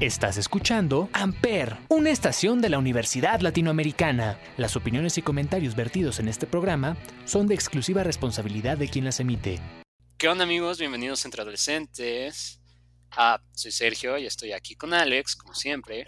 Estás 0.00 0.38
escuchando 0.38 1.10
Amper, 1.12 1.76
una 1.90 2.08
estación 2.08 2.62
de 2.62 2.70
la 2.70 2.78
Universidad 2.78 3.40
Latinoamericana. 3.40 4.40
Las 4.56 4.74
opiniones 4.74 5.18
y 5.18 5.22
comentarios 5.22 5.76
vertidos 5.76 6.20
en 6.20 6.28
este 6.28 6.46
programa 6.46 6.96
son 7.26 7.46
de 7.46 7.54
exclusiva 7.54 8.02
responsabilidad 8.02 8.78
de 8.78 8.88
quien 8.88 9.04
las 9.04 9.20
emite. 9.20 9.60
¿Qué 10.16 10.26
onda 10.26 10.44
amigos? 10.44 10.78
Bienvenidos 10.78 11.26
entre 11.26 11.42
adolescentes. 11.42 12.62
Ah, 13.10 13.42
soy 13.52 13.72
Sergio 13.72 14.16
y 14.16 14.24
estoy 14.24 14.52
aquí 14.52 14.74
con 14.74 14.94
Alex, 14.94 15.36
como 15.36 15.54
siempre. 15.54 16.06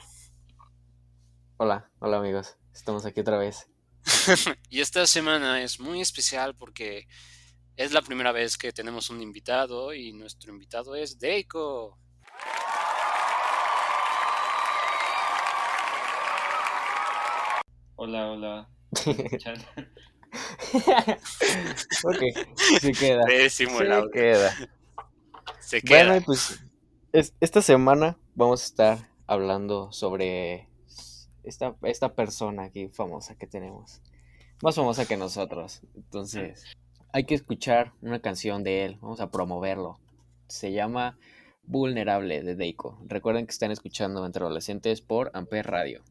Hola, 1.59 1.91
hola 1.99 2.17
amigos. 2.17 2.57
Estamos 2.73 3.05
aquí 3.05 3.21
otra 3.21 3.37
vez. 3.37 3.69
y 4.71 4.81
esta 4.81 5.07
semana 5.07 5.61
es 5.61 5.79
muy 5.79 6.01
especial 6.01 6.57
porque 6.57 7.09
es 7.77 7.93
la 7.93 8.01
primera 8.01 8.33
vez 8.33 8.57
que 8.57 8.73
tenemos 8.73 9.11
un 9.11 9.21
invitado 9.21 9.93
y 9.93 10.15
nuestro 10.15 10.51
invitado 10.51 10.95
es 10.95 11.19
Deiko. 11.19 11.99
Hola, 17.97 18.31
hola. 18.31 18.69
ok, 22.05 22.23
se 22.81 22.93
queda. 22.93 23.23
se 23.49 23.67
queda. 24.13 24.53
Se 25.61 25.83
queda. 25.83 26.07
Bueno, 26.07 26.25
pues 26.25 26.65
esta 27.13 27.63
semana 27.63 28.17
vamos 28.35 28.63
a 28.63 28.67
estar 28.67 29.11
hablando 29.27 29.93
sobre 29.93 30.69
esta, 31.45 31.77
esta 31.83 32.15
persona 32.15 32.65
aquí 32.65 32.89
famosa 32.89 33.35
que 33.35 33.47
tenemos. 33.47 34.01
Más 34.63 34.77
famosa 34.77 35.07
que 35.07 35.17
nosotros. 35.17 35.83
Entonces, 35.95 36.65
hay 37.13 37.25
que 37.25 37.35
escuchar 37.35 37.93
una 38.01 38.21
canción 38.21 38.65
de 38.65 38.85
él. 38.85 38.99
Vamos 39.01 39.21
a 39.21 39.31
promoverlo. 39.31 39.99
Se 40.49 40.73
llama 40.73 41.19
Vulnerable 41.65 42.43
de 42.43 42.55
Deiko. 42.55 42.99
Recuerden 43.07 43.47
que 43.47 43.53
están 43.53 43.71
escuchando 43.71 44.25
entre 44.25 44.45
adolescentes 44.45 45.01
por 45.01 45.31
Amper 45.35 45.67
Radio. 45.67 46.03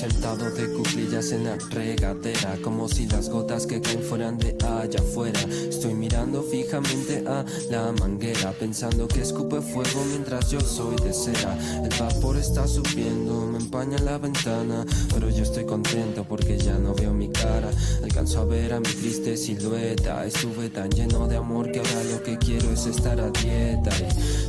De 0.00 0.72
cuclillas 0.72 1.30
en 1.32 1.44
la 1.44 1.56
regadera 1.68 2.56
Como 2.62 2.88
si 2.88 3.06
las 3.06 3.28
gotas 3.28 3.66
que 3.66 3.82
caen 3.82 4.00
fueran 4.02 4.38
de 4.38 4.56
allá 4.64 4.98
afuera. 4.98 5.38
Estoy 5.68 5.92
mirando 5.92 6.42
fijamente 6.42 7.22
a 7.26 7.44
la 7.70 7.92
manguera 7.92 8.52
Pensando 8.52 9.06
que 9.06 9.20
escupe 9.20 9.60
fuego 9.60 10.02
mientras 10.08 10.50
yo 10.50 10.60
soy 10.60 10.96
de 11.04 11.12
cera. 11.12 11.54
El 11.84 11.90
vapor 11.98 12.38
está 12.38 12.66
subiendo, 12.66 13.46
me 13.46 13.58
empaña 13.58 13.98
la 13.98 14.16
ventana 14.16 14.86
Pero 15.12 15.28
yo 15.28 15.42
estoy 15.42 15.66
contento 15.66 16.24
porque 16.24 16.56
ya 16.56 16.78
no 16.78 16.94
veo 16.94 17.12
mi 17.12 17.28
cara. 17.28 17.70
Alcanzo 18.02 18.40
a 18.40 18.44
ver 18.46 18.72
a 18.72 18.80
mi 18.80 18.88
triste 18.88 19.36
silueta 19.36 20.24
Estuve 20.24 20.70
tan 20.70 20.88
lleno 20.90 21.26
de 21.28 21.36
amor 21.36 21.70
que 21.72 21.80
ahora 21.80 22.04
lo 22.10 22.22
que 22.22 22.38
quiero 22.38 22.70
es 22.72 22.86
estar 22.86 23.20
a 23.20 23.30
dieta. 23.30 23.90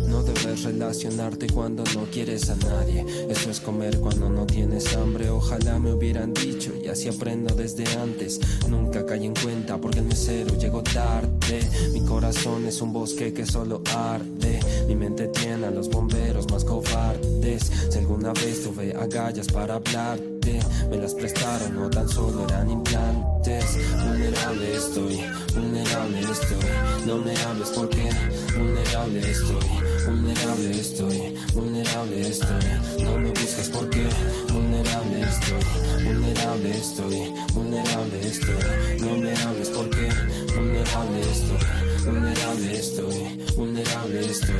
No 0.08 0.24
debes 0.24 0.64
relacionarte 0.64 1.48
cuando 1.48 1.84
no 1.94 2.06
quieres 2.06 2.50
a 2.50 2.56
nadie. 2.56 3.06
Eso 3.30 3.52
es 3.52 3.60
comer 3.60 3.98
cuando 4.00 4.30
no 4.30 4.46
tienes 4.46 4.96
hambre 4.96 5.30
Ojalá 5.44 5.80
me 5.80 5.92
hubieran 5.92 6.34
dicho 6.34 6.72
y 6.82 6.88
así 6.88 7.10
aprendo 7.10 7.56
desde 7.56 7.84
antes. 7.98 8.40
Nunca 8.70 9.06
caí 9.06 9.26
en 9.26 9.34
cuenta 9.34 9.78
porque 9.80 10.00
el 10.00 10.06
mesero 10.06 10.56
llegó 10.56 10.84
tarde. 10.84 11.68
Mi 11.94 12.02
corazón 12.02 12.66
es 12.68 12.80
un 12.80 12.94
bosque 12.94 13.34
que 13.34 13.46
solo 13.46 13.82
arde. 13.94 14.60
Mi 14.88 14.96
mente 14.96 15.28
tiene 15.30 15.66
a 15.66 15.72
los 15.72 15.90
bomberos 15.90 16.50
más 16.52 16.64
cobardes. 16.64 17.72
Si 17.90 17.98
alguna 17.98 18.34
vez 18.34 18.64
tuve 18.64 18.94
agallas 18.94 19.48
para 19.48 19.76
hablarte, 19.76 20.60
me 20.90 20.98
las 20.98 21.16
prestaron, 21.16 21.76
no 21.76 21.90
tan 21.90 22.08
solo 22.08 22.46
eran 22.48 22.70
implantes. 22.70 23.66
Vulnerable 24.06 24.76
estoy, 24.76 25.22
vulnerable 25.56 26.20
estoy. 26.20 26.70
No 27.08 27.18
me 27.18 27.36
hables 27.36 27.70
porque 27.70 28.10
vulnerable 28.56 29.20
estoy, 29.20 29.66
vulnerable 30.06 30.72
estoy, 30.72 31.36
vulnerable 31.54 32.22
estoy. 32.22 33.04
No 33.04 33.18
me 33.18 33.30
busques 33.30 33.70
porque 33.70 34.08
vulnerable 34.52 35.22
estoy, 35.22 36.04
vulnerable 36.04 36.72
estoy, 36.72 37.34
vulnerable 37.54 38.28
estoy. 38.28 39.00
No 39.00 39.18
me 39.18 39.34
hables 39.34 39.70
porque 39.70 40.10
vulnerable 40.56 41.22
estoy, 41.22 42.06
vulnerable 42.06 42.78
estoy, 42.78 43.46
vulnerable 43.56 44.20
estoy. 44.22 44.56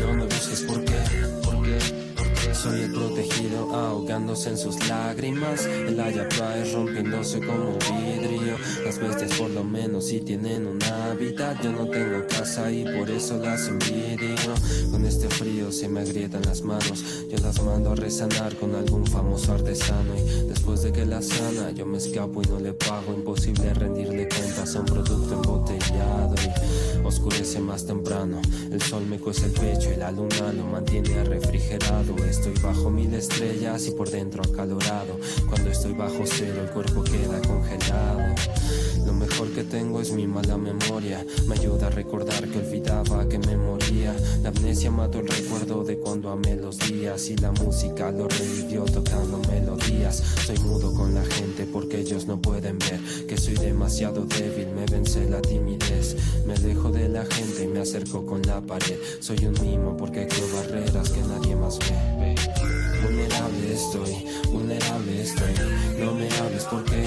No 0.00 0.12
me 0.14 0.24
busques 0.24 0.64
porque, 0.66 0.94
porque 1.44 2.05
soy 2.56 2.82
el 2.82 2.92
protegido 2.92 3.74
ahogándose 3.74 4.50
en 4.50 4.58
sus 4.58 4.88
lágrimas. 4.88 5.66
El 5.66 6.00
Ayaprae 6.00 6.72
rompiéndose 6.72 7.40
como 7.40 7.72
vidrio. 7.72 8.56
Las 8.84 8.98
bestias 8.98 9.38
por 9.38 9.50
lo 9.50 9.62
menos 9.62 10.06
si 10.06 10.20
tienen 10.20 10.66
un 10.66 10.82
hábitat. 10.82 11.62
Yo 11.62 11.72
no 11.72 11.86
tengo 11.88 12.26
casa 12.26 12.70
y 12.70 12.84
por 12.84 13.10
eso 13.10 13.36
las 13.38 13.68
envidio. 13.68 14.54
Con 14.90 15.04
este 15.04 15.28
frío 15.28 15.70
se 15.70 15.88
me 15.88 16.00
agrietan 16.00 16.42
las 16.42 16.62
manos. 16.62 17.04
Yo 17.28 17.38
las 17.38 17.62
mando 17.62 17.92
a 17.92 17.94
resanar 17.94 18.56
con 18.56 18.74
algún 18.74 19.06
famoso 19.06 19.52
artesano. 19.52 20.14
Y 20.16 20.48
después 20.48 20.82
de 20.82 20.92
que 20.92 21.04
la 21.04 21.20
sana, 21.20 21.70
yo 21.72 21.84
me 21.84 21.98
escapo 21.98 22.42
y 22.42 22.46
no 22.46 22.58
le 22.58 22.72
pago. 22.72 23.12
Imposible 23.14 23.74
rendirle 23.74 24.28
cuentas 24.28 24.74
a 24.76 24.80
un 24.80 24.86
producto 24.86 25.34
embotellado. 25.34 26.34
Y 26.42 27.06
oscurece 27.06 27.60
más 27.60 27.84
temprano. 27.84 28.40
El 28.70 28.80
sol 28.80 29.04
me 29.06 29.18
cuece 29.18 29.46
el 29.46 29.52
pecho 29.52 29.92
y 29.92 29.96
la 29.96 30.10
luna 30.10 30.52
lo 30.52 30.64
mantiene 30.64 31.22
refrigerado. 31.24 32.14
Estoy 32.46 32.62
bajo 32.62 32.90
mil 32.90 33.12
estrellas 33.12 33.88
y 33.88 33.90
por 33.90 34.08
dentro 34.08 34.40
acalorado. 34.40 35.18
Cuando 35.48 35.68
estoy 35.68 35.94
bajo 35.94 36.22
cero 36.24 36.62
el 36.62 36.70
cuerpo 36.70 37.02
queda 37.02 37.42
congelado. 37.42 38.20
Lo 39.06 39.14
mejor 39.14 39.48
que 39.50 39.62
tengo 39.62 40.00
es 40.00 40.10
mi 40.10 40.26
mala 40.26 40.58
memoria. 40.58 41.24
Me 41.46 41.54
ayuda 41.54 41.86
a 41.86 41.90
recordar 41.90 42.48
que 42.48 42.58
olvidaba 42.58 43.28
que 43.28 43.38
me 43.38 43.56
moría. 43.56 44.14
La 44.42 44.48
amnesia 44.48 44.90
mató 44.90 45.20
el 45.20 45.28
recuerdo 45.28 45.84
de 45.84 45.96
cuando 45.98 46.30
amé 46.30 46.56
los 46.56 46.78
días 46.78 47.30
y 47.30 47.36
la 47.36 47.52
música 47.52 48.10
lo 48.10 48.26
revivió 48.26 48.84
tocando 48.84 49.40
melodías. 49.48 50.22
Soy 50.44 50.58
mudo 50.58 50.92
con 50.92 51.14
la 51.14 51.24
gente 51.24 51.66
porque 51.72 52.00
ellos 52.00 52.26
no 52.26 52.40
pueden 52.42 52.78
ver 52.78 53.00
que 53.26 53.36
soy 53.38 53.54
demasiado 53.54 54.24
débil. 54.24 54.68
Me 54.74 54.86
vence 54.86 55.28
la 55.30 55.40
timidez. 55.40 56.16
Me 56.44 56.54
alejo 56.54 56.90
de 56.90 57.08
la 57.08 57.24
gente 57.24 57.62
y 57.62 57.68
me 57.68 57.80
acerco 57.80 58.26
con 58.26 58.42
la 58.42 58.60
pared. 58.60 58.98
Soy 59.20 59.38
un 59.46 59.54
mimo 59.62 59.96
porque 59.96 60.26
creo 60.26 60.48
barreras 60.52 61.10
que 61.10 61.20
nadie 61.20 61.54
más 61.54 61.78
ve. 61.78 62.34
Vulnerable 63.02 63.72
estoy, 63.72 64.26
vulnerable 64.50 65.22
estoy. 65.22 65.54
No 66.00 66.14
me 66.14 66.28
hables 66.28 66.64
porque 66.64 67.04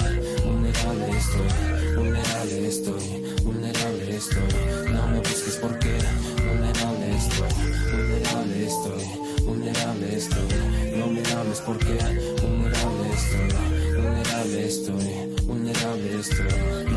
vulnerable 0.84 1.18
estoy, 1.18 1.94
vulnerable 1.94 2.68
estoy, 2.68 3.36
vulnerable 3.44 4.16
estoy. 4.16 4.92
No 4.92 5.06
me 5.08 5.18
busques 5.18 5.58
porque 5.60 5.98
vulnerable 6.46 7.16
estoy, 7.16 7.48
vulnerable 7.92 8.66
estoy, 8.66 9.44
vulnerable 9.44 10.16
estoy. 10.16 10.96
No 10.96 11.06
me 11.06 11.20
hables 11.32 11.60
porque 11.60 11.98
vulnerable 12.40 13.12
estoy, 13.14 13.48
vulnerable 13.94 14.66
estoy, 14.66 15.36
vulnerable 15.46 16.20
estoy. 16.20 16.89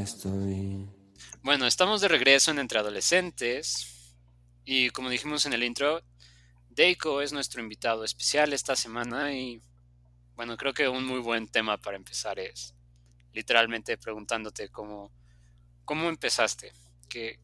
Estoy. 0.00 0.88
Bueno, 1.42 1.66
estamos 1.66 2.00
de 2.00 2.08
regreso 2.08 2.50
en 2.50 2.58
Entre 2.58 2.78
Adolescentes 2.78 4.16
y 4.64 4.90
como 4.90 5.10
dijimos 5.10 5.46
en 5.46 5.52
el 5.52 5.62
intro, 5.62 6.02
Deiko 6.70 7.20
es 7.20 7.32
nuestro 7.32 7.62
invitado 7.62 8.04
especial 8.04 8.52
esta 8.52 8.76
semana 8.76 9.34
y 9.34 9.60
bueno, 10.34 10.56
creo 10.56 10.72
que 10.72 10.88
un 10.88 11.06
muy 11.06 11.20
buen 11.20 11.48
tema 11.48 11.76
para 11.78 11.96
empezar 11.96 12.38
es 12.38 12.74
literalmente 13.32 13.98
preguntándote 13.98 14.68
cómo, 14.68 15.12
cómo 15.84 16.08
empezaste, 16.08 16.72
qué, 17.08 17.38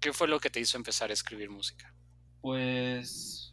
qué 0.00 0.12
fue 0.12 0.28
lo 0.28 0.40
que 0.40 0.50
te 0.50 0.60
hizo 0.60 0.76
empezar 0.76 1.10
a 1.10 1.14
escribir 1.14 1.50
música. 1.50 1.94
Pues 2.40 3.52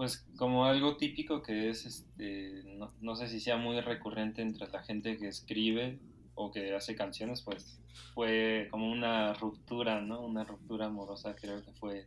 pues 0.00 0.26
como 0.38 0.64
algo 0.64 0.96
típico 0.96 1.42
que 1.42 1.68
es, 1.68 1.84
este, 1.84 2.64
no, 3.02 3.16
sé 3.16 3.28
si 3.28 3.38
sea 3.38 3.58
muy 3.58 3.78
recurrente 3.82 4.40
entre 4.40 4.66
la 4.68 4.82
gente 4.82 5.18
que 5.18 5.28
escribe 5.28 6.00
o 6.40 6.50
que 6.50 6.74
hace 6.74 6.94
canciones, 6.96 7.42
pues 7.42 7.80
fue 8.14 8.68
como 8.70 8.90
una 8.90 9.34
ruptura, 9.34 10.00
¿no? 10.00 10.24
Una 10.24 10.44
ruptura 10.44 10.86
amorosa 10.86 11.34
creo 11.34 11.62
que 11.62 11.72
fue 11.72 12.06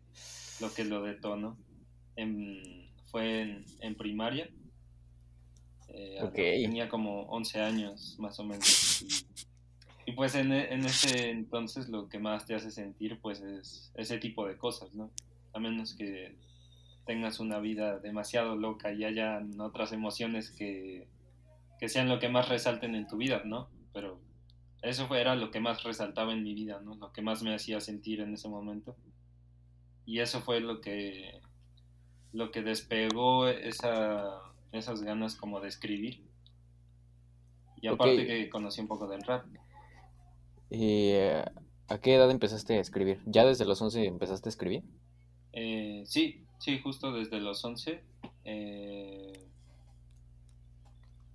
lo 0.59 0.73
que 0.73 0.83
lo 0.83 1.03
detonó. 1.03 1.57
fue 3.11 3.63
en, 3.79 3.95
primaria. 3.95 4.49
Eh, 5.89 6.19
tenía 6.33 6.89
como 6.89 7.23
11 7.23 7.61
años 7.61 8.15
más 8.19 8.39
o 8.39 8.43
menos. 8.43 9.05
Y, 10.05 10.13
pues 10.13 10.35
en, 10.35 10.51
en, 10.51 10.85
ese 10.85 11.29
entonces 11.29 11.87
lo 11.89 12.09
que 12.09 12.19
más 12.19 12.45
te 12.45 12.55
hace 12.55 12.71
sentir 12.71 13.19
pues 13.21 13.39
es 13.41 13.91
ese 13.95 14.17
tipo 14.17 14.47
de 14.47 14.57
cosas, 14.57 14.93
¿no? 14.95 15.11
A 15.53 15.59
menos 15.59 15.93
que 15.93 16.35
tengas 17.05 17.39
una 17.39 17.59
vida 17.59 17.99
demasiado 17.99 18.55
loca 18.55 18.91
y 18.91 19.03
haya 19.03 19.41
otras 19.59 19.91
emociones 19.91 20.49
que, 20.51 21.07
que 21.79 21.89
sean 21.89 22.09
lo 22.09 22.19
que 22.19 22.29
más 22.29 22.49
resalten 22.49 22.95
en 22.95 23.07
tu 23.07 23.17
vida, 23.17 23.43
¿no? 23.45 23.69
Eso 24.83 25.07
fue, 25.07 25.21
era 25.21 25.35
lo 25.35 25.49
que 25.49 25.61
más 25.61 25.83
resaltaba 25.83 26.33
en 26.33 26.43
mi 26.43 26.53
vida, 26.53 26.81
¿no? 26.83 26.95
Lo 26.95 27.13
que 27.13 27.21
más 27.21 27.41
me 27.41 27.55
hacía 27.55 27.79
sentir 27.79 28.19
en 28.19 28.33
ese 28.33 28.49
momento. 28.49 28.97
Y 30.05 30.19
eso 30.19 30.41
fue 30.41 30.59
lo 30.59 30.81
que, 30.81 31.39
lo 32.33 32.51
que 32.51 32.61
despegó 32.61 33.47
esa, 33.47 34.41
esas 34.73 35.01
ganas 35.01 35.35
como 35.35 35.61
de 35.61 35.69
escribir. 35.69 36.21
Y 37.81 37.87
aparte 37.87 38.27
que 38.27 38.49
conocí 38.49 38.81
un 38.81 38.89
poco 38.89 39.07
del 39.07 39.23
rap. 39.23 39.45
¿Y 40.69 41.11
eh, 41.11 41.45
a 41.87 41.97
qué 41.99 42.15
edad 42.15 42.29
empezaste 42.29 42.77
a 42.77 42.81
escribir? 42.81 43.21
¿Ya 43.25 43.45
desde 43.45 43.63
los 43.63 43.81
11 43.81 44.05
empezaste 44.05 44.49
a 44.49 44.51
escribir? 44.51 44.83
Eh, 45.53 46.03
sí, 46.05 46.45
sí, 46.59 46.79
justo 46.79 47.13
desde 47.13 47.39
los 47.39 47.63
11. 47.63 48.03
eh, 48.43 49.47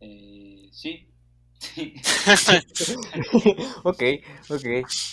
eh, 0.00 0.68
sí, 0.70 1.08
sí. 1.58 1.94
ok, 3.84 4.02
ok. 4.49 4.64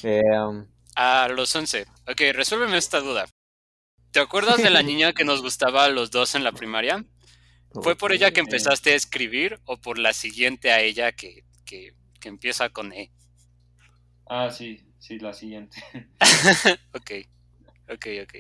Eh, 0.03 0.21
um, 0.39 0.65
A 0.95 1.27
los 1.30 1.56
11. 1.56 1.86
Ok, 2.07 2.21
resuélveme 2.33 2.77
esta 2.77 3.00
duda. 3.00 3.25
¿Te 4.12 4.19
acuerdas 4.19 4.62
de 4.62 4.69
la 4.69 4.83
niña 4.83 5.13
que 5.13 5.25
nos 5.25 5.42
gustaba 5.42 5.86
a 5.86 5.89
los 5.89 6.12
dos 6.12 6.36
en 6.36 6.44
la 6.44 6.51
primaria? 6.53 7.06
¿Fue 7.81 7.95
por 7.95 8.13
ella 8.13 8.31
que 8.31 8.39
empezaste 8.39 8.92
a 8.94 8.95
escribir 8.95 9.59
o 9.65 9.77
por 9.77 10.00
la 10.00 10.13
siguiente 10.13 10.71
a 10.71 10.81
ella 10.81 11.12
que, 11.12 11.44
que, 11.65 11.94
que 12.21 12.30
empieza 12.30 12.69
con 12.69 12.94
E? 12.94 13.12
Ah, 14.27 14.50
sí, 14.50 14.86
sí, 15.00 15.19
la 15.19 15.33
siguiente. 15.33 15.83
ok, 16.94 17.12
ok, 17.89 18.07
ok. 18.24 18.36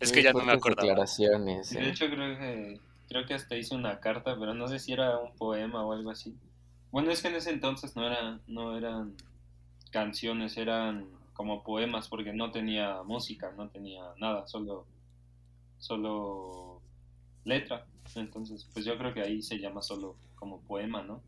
Es 0.00 0.12
que 0.12 0.22
ya 0.22 0.32
no 0.32 0.44
me 0.44 0.52
acordaba. 0.52 0.86
declaraciones, 0.88 1.70
De 1.70 1.80
eh. 1.80 1.88
hecho, 1.90 2.06
creo 2.08 2.38
que, 2.38 2.80
creo 3.08 3.26
que 3.26 3.34
hasta 3.34 3.56
hice 3.56 3.74
una 3.74 4.00
carta, 4.00 4.36
pero 4.38 4.54
no 4.54 4.68
sé 4.68 4.78
si 4.78 4.92
era 4.92 5.18
un 5.18 5.34
poema 5.36 5.84
o 5.84 5.92
algo 5.92 6.10
así. 6.10 6.34
Bueno, 6.90 7.10
es 7.10 7.20
que 7.22 7.28
en 7.28 7.34
ese 7.36 7.50
entonces 7.50 7.94
no, 7.96 8.06
era, 8.06 8.40
no 8.46 8.76
eran 8.76 9.14
canciones, 9.90 10.56
eran 10.56 11.08
como 11.34 11.62
poemas, 11.62 12.08
porque 12.08 12.32
no 12.32 12.50
tenía 12.50 13.02
música, 13.04 13.52
no 13.56 13.68
tenía 13.68 14.02
nada, 14.18 14.46
solo, 14.46 14.86
solo 15.78 16.80
letra. 17.44 17.86
Entonces, 18.14 18.66
pues 18.72 18.84
yo 18.84 18.96
creo 18.98 19.12
que 19.14 19.20
ahí 19.22 19.42
se 19.42 19.58
llama 19.58 19.82
solo 19.82 20.16
como 20.36 20.60
poema, 20.62 21.02
¿no? 21.02 21.22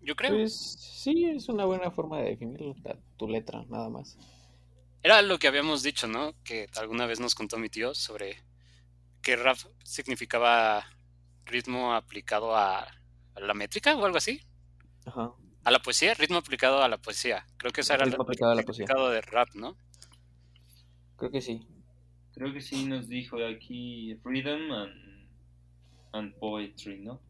Yo 0.00 0.14
creo. 0.14 0.32
Pues 0.32 0.54
sí, 0.56 1.24
es 1.24 1.48
una 1.48 1.64
buena 1.64 1.90
forma 1.90 2.18
de 2.18 2.30
definirlo, 2.30 2.74
la- 2.84 2.96
tu 3.16 3.28
letra, 3.28 3.64
nada 3.68 3.88
más. 3.88 4.16
Era 5.02 5.22
lo 5.22 5.38
que 5.38 5.48
habíamos 5.48 5.82
dicho, 5.82 6.06
¿no? 6.06 6.34
Que 6.44 6.68
alguna 6.76 7.06
vez 7.06 7.20
nos 7.20 7.34
contó 7.34 7.58
mi 7.58 7.68
tío 7.68 7.94
sobre 7.94 8.42
que 9.22 9.36
rap 9.36 9.58
significaba 9.84 10.86
ritmo 11.44 11.94
aplicado 11.94 12.56
a, 12.56 12.88
a 13.38 13.46
la 13.46 13.54
métrica 13.54 13.96
o 13.96 14.04
algo 14.04 14.18
así. 14.18 14.40
Ajá. 15.06 15.32
A 15.64 15.70
la 15.70 15.80
poesía, 15.80 16.14
ritmo 16.14 16.38
aplicado 16.38 16.82
a 16.82 16.88
la 16.88 16.98
poesía. 16.98 17.46
Creo 17.56 17.72
que 17.72 17.82
ese 17.82 17.94
era 17.94 18.04
el 18.04 18.10
Ritmo 18.10 18.24
aplicado 18.24 18.52
a 18.52 18.54
la 18.54 18.62
poesía. 18.62 18.86
significado 18.86 19.10
de 19.10 19.20
rap, 19.20 19.48
¿no? 19.54 19.76
Creo 21.16 21.30
que 21.30 21.40
sí. 21.40 21.66
Creo 22.32 22.52
que 22.52 22.60
sí 22.60 22.86
nos 22.86 23.08
dijo 23.08 23.36
aquí 23.44 24.14
rhythm 24.24 24.70
and, 24.72 25.28
and 26.12 26.34
poetry, 26.38 27.00
¿no? 27.00 27.20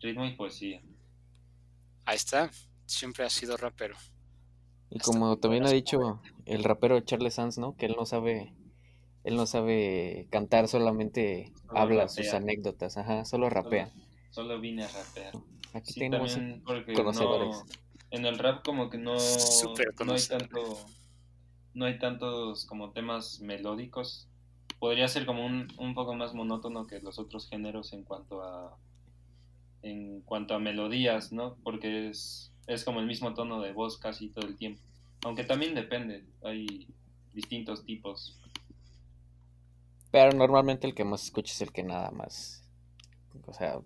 Ritmo 0.00 0.26
y 0.26 0.34
poesía. 0.34 0.82
Ahí 2.04 2.16
está. 2.16 2.50
Siempre 2.86 3.24
ha 3.24 3.30
sido 3.30 3.56
rapero. 3.56 3.94
Y 4.90 4.98
Hasta 4.98 5.12
como 5.12 5.38
también 5.38 5.64
ha 5.64 5.70
dicho 5.70 6.20
el 6.44 6.64
rapero 6.64 7.00
Charles 7.00 7.34
Sanz, 7.34 7.58
¿no? 7.58 7.76
Que 7.76 7.86
él 7.86 7.94
no 7.96 8.04
sabe, 8.04 8.54
él 9.24 9.36
no 9.36 9.46
sabe 9.46 10.28
cantar, 10.30 10.68
solamente 10.68 11.52
Solo 11.66 11.78
habla 11.78 12.08
sus 12.08 12.32
anécdotas, 12.34 12.96
ajá, 12.96 13.24
solo 13.24 13.48
rapea. 13.48 13.86
Solo 13.86 14.03
vine 14.60 14.84
a 14.84 14.88
rapear. 14.88 15.32
Aquí 15.72 15.92
Sí, 15.92 16.00
tenemos 16.00 16.32
también 16.32 16.62
porque 16.64 16.92
conocedores. 16.94 17.48
no- 17.48 17.84
en 18.10 18.26
el 18.26 18.38
rap 18.38 18.64
como 18.64 18.90
que 18.90 18.98
no, 18.98 19.18
Súper 19.18 19.92
no 20.04 20.12
hay 20.12 20.22
tanto 20.22 20.86
no 21.74 21.84
hay 21.86 21.98
tantos 21.98 22.64
como 22.66 22.92
temas 22.92 23.40
melódicos. 23.40 24.28
Podría 24.78 25.08
ser 25.08 25.26
como 25.26 25.44
un, 25.44 25.68
un 25.78 25.94
poco 25.94 26.14
más 26.14 26.34
monótono 26.34 26.86
que 26.86 27.00
los 27.00 27.18
otros 27.18 27.48
géneros 27.48 27.92
en 27.92 28.04
cuanto 28.04 28.42
a 28.42 28.76
en 29.82 30.20
cuanto 30.22 30.54
a 30.54 30.58
melodías, 30.58 31.32
¿no? 31.32 31.56
Porque 31.62 32.08
es, 32.08 32.52
es 32.66 32.84
como 32.84 33.00
el 33.00 33.06
mismo 33.06 33.34
tono 33.34 33.60
de 33.60 33.72
voz 33.72 33.98
casi 33.98 34.28
todo 34.28 34.46
el 34.46 34.56
tiempo. 34.56 34.80
Aunque 35.24 35.44
también 35.44 35.74
depende, 35.74 36.24
hay 36.42 36.86
distintos 37.34 37.84
tipos. 37.84 38.38
Pero 40.10 40.32
normalmente 40.36 40.86
el 40.86 40.94
que 40.94 41.04
más 41.04 41.24
escucha 41.24 41.52
es 41.52 41.60
el 41.60 41.72
que 41.72 41.82
nada 41.82 42.10
más, 42.12 42.62
o 43.46 43.52
sea, 43.52 43.80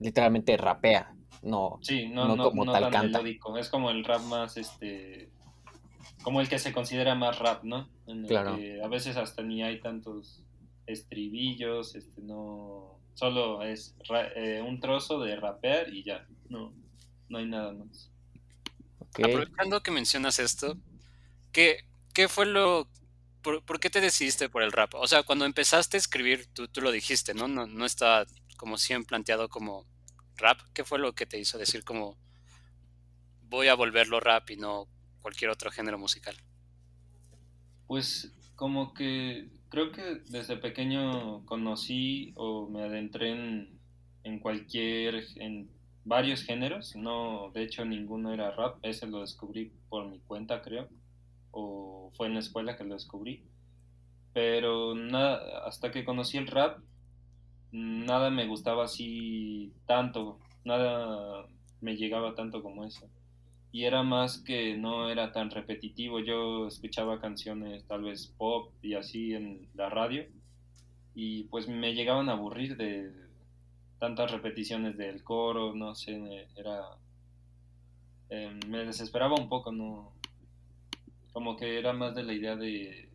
literalmente 0.00 0.56
rapea, 0.56 1.14
no, 1.42 1.78
Sí, 1.82 2.08
no, 2.08 2.28
No 2.28 2.36
no, 2.36 2.42
como 2.44 2.64
no 2.64 2.72
tal 2.72 2.82
tan 2.84 2.92
canta. 2.92 3.18
melódico. 3.18 3.58
Es 3.58 3.68
como 3.68 3.90
el 3.90 4.04
rap 4.04 4.22
más, 4.22 4.56
este, 4.56 5.30
como 6.22 6.40
el 6.40 6.48
que 6.48 6.58
se 6.58 6.72
considera 6.72 7.14
más 7.14 7.38
rap, 7.38 7.64
¿no? 7.64 7.88
En 8.06 8.20
el 8.20 8.26
Claro. 8.28 8.56
que 8.56 8.80
a 8.82 8.88
veces 8.88 9.16
hasta 9.16 9.42
ni 9.42 9.62
hay 9.62 9.80
tantos 9.80 10.42
estribillos, 10.86 11.94
este, 11.94 12.20
no, 12.22 12.98
solo 13.14 13.62
es 13.62 13.94
ra- 14.08 14.28
eh, 14.36 14.62
un 14.62 14.80
trozo 14.80 15.20
de 15.20 15.36
rapear 15.36 15.92
y 15.92 16.02
ya, 16.04 16.26
no, 16.48 16.72
no 17.28 17.38
hay 17.38 17.46
nada 17.46 17.72
más. 17.72 18.10
Aprovechando 19.16 19.80
que 19.82 19.90
mencionas 19.90 20.38
esto, 20.38 20.76
¿qué, 21.52 21.84
qué 22.12 22.28
fue 22.28 22.46
lo... 22.46 22.88
Por, 23.42 23.62
por 23.62 23.78
qué 23.78 23.90
te 23.90 24.00
decidiste 24.00 24.48
por 24.48 24.62
el 24.62 24.72
rap? 24.72 24.94
O 24.94 25.06
sea, 25.06 25.22
cuando 25.22 25.44
empezaste 25.44 25.96
a 25.96 26.00
escribir, 26.00 26.46
tú, 26.54 26.66
tú 26.66 26.80
lo 26.80 26.90
dijiste, 26.90 27.34
¿no? 27.34 27.46
¿no? 27.46 27.66
No 27.66 27.84
estaba 27.84 28.24
como 28.64 28.78
siempre 28.78 29.08
planteado 29.08 29.50
como 29.50 29.84
rap. 30.38 30.58
¿Qué 30.72 30.84
fue 30.84 30.98
lo 30.98 31.14
que 31.14 31.26
te 31.26 31.38
hizo 31.38 31.58
decir 31.58 31.84
como 31.84 32.16
voy 33.42 33.68
a 33.68 33.74
volverlo 33.74 34.20
rap 34.20 34.48
y 34.48 34.56
no 34.56 34.88
cualquier 35.20 35.50
otro 35.50 35.70
género 35.70 35.98
musical? 35.98 36.34
Pues 37.86 38.32
como 38.56 38.94
que 38.94 39.50
creo 39.68 39.92
que 39.92 40.22
desde 40.30 40.56
pequeño 40.56 41.44
conocí 41.44 42.32
o 42.36 42.66
me 42.70 42.84
adentré 42.84 43.32
en, 43.32 43.78
en 44.22 44.38
cualquier, 44.38 45.26
en 45.36 45.68
varios 46.06 46.42
géneros, 46.42 46.96
no, 46.96 47.50
de 47.52 47.64
hecho 47.64 47.84
ninguno 47.84 48.32
era 48.32 48.50
rap, 48.50 48.78
ese 48.80 49.06
lo 49.06 49.20
descubrí 49.20 49.74
por 49.90 50.08
mi 50.08 50.20
cuenta 50.20 50.62
creo, 50.62 50.88
o 51.50 52.10
fue 52.16 52.28
en 52.28 52.32
la 52.32 52.40
escuela 52.40 52.78
que 52.78 52.84
lo 52.84 52.94
descubrí, 52.94 53.44
pero 54.32 54.94
nada, 54.94 55.66
hasta 55.66 55.90
que 55.90 56.06
conocí 56.06 56.38
el 56.38 56.46
rap, 56.46 56.78
nada 57.74 58.30
me 58.30 58.46
gustaba 58.46 58.84
así 58.84 59.72
tanto, 59.86 60.38
nada 60.64 61.46
me 61.80 61.96
llegaba 61.96 62.34
tanto 62.34 62.62
como 62.62 62.84
eso 62.84 63.08
y 63.74 63.86
era 63.86 64.04
más 64.04 64.38
que 64.38 64.76
no 64.76 65.10
era 65.10 65.32
tan 65.32 65.50
repetitivo. 65.50 66.20
Yo 66.20 66.68
escuchaba 66.68 67.20
canciones 67.20 67.84
tal 67.88 68.02
vez 68.02 68.32
pop 68.38 68.72
y 68.82 68.94
así 68.94 69.34
en 69.34 69.68
la 69.74 69.90
radio 69.90 70.26
y 71.16 71.44
pues 71.44 71.66
me 71.66 71.92
llegaban 71.92 72.28
a 72.28 72.34
aburrir 72.34 72.76
de 72.76 73.12
tantas 73.98 74.30
repeticiones 74.30 74.96
del 74.96 75.24
coro, 75.24 75.74
no 75.74 75.96
sé, 75.96 76.46
era 76.54 76.82
eh, 78.30 78.60
me 78.68 78.84
desesperaba 78.84 79.34
un 79.34 79.48
poco, 79.48 79.72
no 79.72 80.12
como 81.32 81.56
que 81.56 81.76
era 81.76 81.92
más 81.92 82.14
de 82.14 82.22
la 82.22 82.32
idea 82.32 82.54
de, 82.54 83.08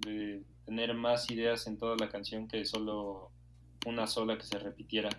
de 0.00 0.42
tener 0.66 0.92
más 0.92 1.30
ideas 1.30 1.66
en 1.66 1.78
toda 1.78 1.96
la 1.96 2.10
canción 2.10 2.48
que 2.48 2.66
solo 2.66 3.30
una 3.84 4.06
sola 4.06 4.36
que 4.36 4.44
se 4.44 4.58
repitiera. 4.58 5.10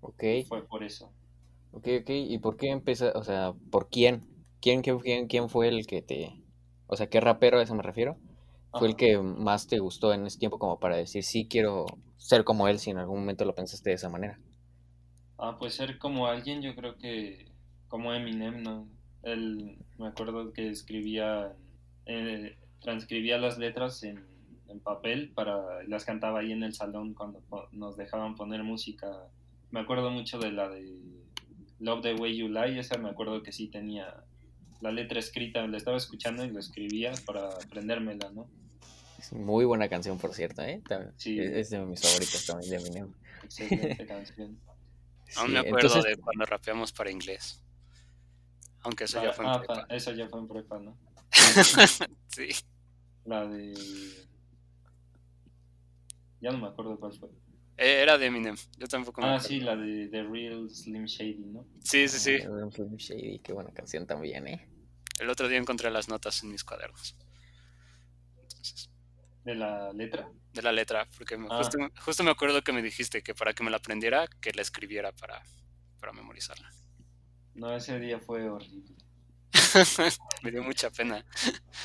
Ok, 0.00 0.22
Fue 0.48 0.66
por 0.66 0.82
eso. 0.84 1.12
ok, 1.72 1.86
ok. 2.00 2.10
¿Y 2.10 2.38
por 2.38 2.56
qué 2.56 2.70
empezaste, 2.70 3.18
o 3.18 3.24
sea, 3.24 3.54
por 3.70 3.88
quién? 3.88 4.22
¿Quién, 4.60 4.82
quién, 4.82 4.98
quién, 5.00 5.26
quién 5.28 5.48
fue 5.48 5.68
el 5.68 5.86
que 5.86 6.02
te, 6.02 6.42
o 6.86 6.96
sea, 6.96 7.08
qué 7.08 7.20
rapero 7.20 7.58
a 7.58 7.62
eso 7.62 7.74
me 7.74 7.82
refiero? 7.82 8.16
Fue 8.72 8.88
el 8.88 8.96
que 8.96 9.18
más 9.18 9.66
te 9.66 9.78
gustó 9.78 10.12
en 10.12 10.26
ese 10.26 10.38
tiempo 10.38 10.58
como 10.58 10.78
para 10.78 10.96
decir, 10.96 11.24
sí, 11.24 11.46
quiero 11.48 11.86
ser 12.16 12.44
como 12.44 12.68
él, 12.68 12.78
si 12.78 12.90
en 12.90 12.98
algún 12.98 13.20
momento 13.20 13.44
lo 13.44 13.54
pensaste 13.54 13.90
de 13.90 13.96
esa 13.96 14.08
manera. 14.08 14.38
Ah, 15.38 15.56
pues 15.58 15.74
ser 15.74 15.98
como 15.98 16.26
alguien, 16.26 16.62
yo 16.62 16.74
creo 16.74 16.96
que 16.96 17.50
como 17.88 18.12
Eminem, 18.12 18.62
¿no? 18.62 18.88
Él, 19.22 19.78
me 19.98 20.08
acuerdo 20.08 20.52
que 20.52 20.68
escribía, 20.68 21.56
eh, 22.06 22.56
transcribía 22.80 23.38
las 23.38 23.58
letras 23.58 24.02
en, 24.02 24.24
en 24.68 24.80
papel 24.80 25.32
para, 25.34 25.82
las 25.84 26.04
cantaba 26.04 26.40
ahí 26.40 26.52
en 26.52 26.62
el 26.62 26.74
salón 26.74 27.14
cuando 27.14 27.40
po- 27.40 27.68
nos 27.72 27.96
dejaban 27.96 28.34
poner 28.34 28.62
música. 28.64 29.08
Me 29.70 29.80
acuerdo 29.80 30.10
mucho 30.10 30.38
de 30.38 30.52
la 30.52 30.68
de 30.68 30.98
Love 31.80 32.02
the 32.02 32.14
Way 32.14 32.36
You 32.36 32.48
Lie, 32.48 32.78
esa 32.78 32.98
me 32.98 33.08
acuerdo 33.10 33.42
que 33.42 33.52
sí 33.52 33.68
tenía 33.68 34.24
la 34.80 34.90
letra 34.92 35.18
escrita, 35.18 35.66
la 35.66 35.76
estaba 35.76 35.96
escuchando 35.96 36.44
y 36.44 36.50
lo 36.50 36.60
escribía 36.60 37.12
para 37.26 37.48
aprendérmela, 37.48 38.30
¿no? 38.30 38.48
Es 39.18 39.32
muy 39.32 39.64
buena 39.64 39.88
canción, 39.88 40.18
por 40.18 40.32
cierto, 40.34 40.62
¿eh? 40.62 40.80
También- 40.88 41.12
Sí. 41.16 41.38
Es 41.40 41.70
de 41.70 41.80
mis 41.80 42.00
favoritos 42.00 42.46
también 42.46 42.70
de 42.70 42.76
Eminem. 42.76 43.12
Excelente 43.42 44.06
canción. 44.06 44.58
Aún 45.36 45.46
Sí, 45.48 45.52
me 45.52 45.58
acuerdo 45.58 45.88
entonces, 45.88 46.16
de 46.16 46.22
cuando 46.22 46.46
rapeamos 46.46 46.92
para 46.92 47.10
inglés. 47.10 47.62
Aunque 48.82 49.04
eso 49.04 49.20
ya 49.22 49.30
Ah, 49.30 49.32
fue 49.32 49.44
en 49.44 49.50
ah, 49.50 49.58
prepa. 49.58 49.74
pa- 49.88 49.94
eso 49.94 50.12
ya 50.12 50.28
fue 50.28 50.38
en 50.40 50.48
prepa, 50.48 50.78
¿no? 50.78 50.96
Sí. 52.28 52.48
La 53.24 53.44
de. 53.46 53.74
Ya 56.40 56.50
no 56.50 56.58
me 56.58 56.68
acuerdo 56.68 56.98
cuál 56.98 57.12
fue. 57.12 57.28
Eh, 57.76 58.02
Era 58.02 58.18
de 58.18 58.26
Eminem. 58.26 58.56
Yo 58.76 58.86
tampoco 58.86 59.20
me 59.20 59.26
Ah, 59.28 59.30
acuerdo. 59.36 59.48
sí, 59.48 59.60
la 59.60 59.76
de 59.76 60.08
The 60.08 60.22
Real 60.24 60.68
Slim 60.70 61.04
Shady, 61.04 61.44
¿no? 61.46 61.66
Sí, 61.82 62.08
sí, 62.08 62.18
sí. 62.18 62.38
Ah, 62.44 62.68
Slim 62.72 62.96
Shady, 62.96 63.38
qué 63.40 63.52
buena 63.52 63.72
canción 63.72 64.06
también, 64.06 64.46
¿eh? 64.48 64.68
El 65.20 65.30
otro 65.30 65.48
día 65.48 65.58
encontré 65.58 65.90
las 65.90 66.08
notas 66.08 66.42
en 66.42 66.50
mis 66.52 66.64
cuadernos. 66.64 67.16
Entonces, 68.42 68.90
De 69.44 69.54
la 69.54 69.92
letra. 69.92 70.30
de 70.52 70.62
la 70.62 70.72
letra, 70.72 71.08
porque 71.16 71.36
me- 71.36 71.48
Ah. 71.50 71.58
justo, 71.58 71.78
justo 72.04 72.24
me 72.24 72.30
acuerdo 72.30 72.62
que 72.62 72.72
me 72.72 72.82
dijiste 72.82 73.22
que 73.22 73.34
para 73.34 73.52
que 73.52 73.62
me 73.64 73.70
la 73.70 73.76
aprendiera, 73.78 74.26
que 74.40 74.52
la 74.52 74.62
escribiera 74.62 75.12
para, 75.12 75.42
para 76.00 76.12
memorizarla. 76.12 76.70
No, 77.54 77.74
ese 77.76 77.98
día 77.98 78.18
fue 78.20 78.48
horrible. 78.48 78.94
me 80.42 80.50
dio 80.50 80.62
mucha 80.62 80.90
pena. 80.90 81.24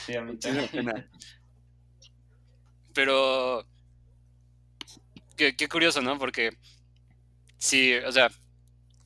Sí, 0.06 0.16
a 0.16 0.22
mí 0.22 0.38
también. 0.38 0.68
pena. 0.70 1.10
Pero 2.94 3.66
qué, 5.36 5.68
curioso, 5.70 6.02
¿no? 6.02 6.18
Porque 6.18 6.52
sí, 7.58 7.94
o 7.96 8.12
sea, 8.12 8.30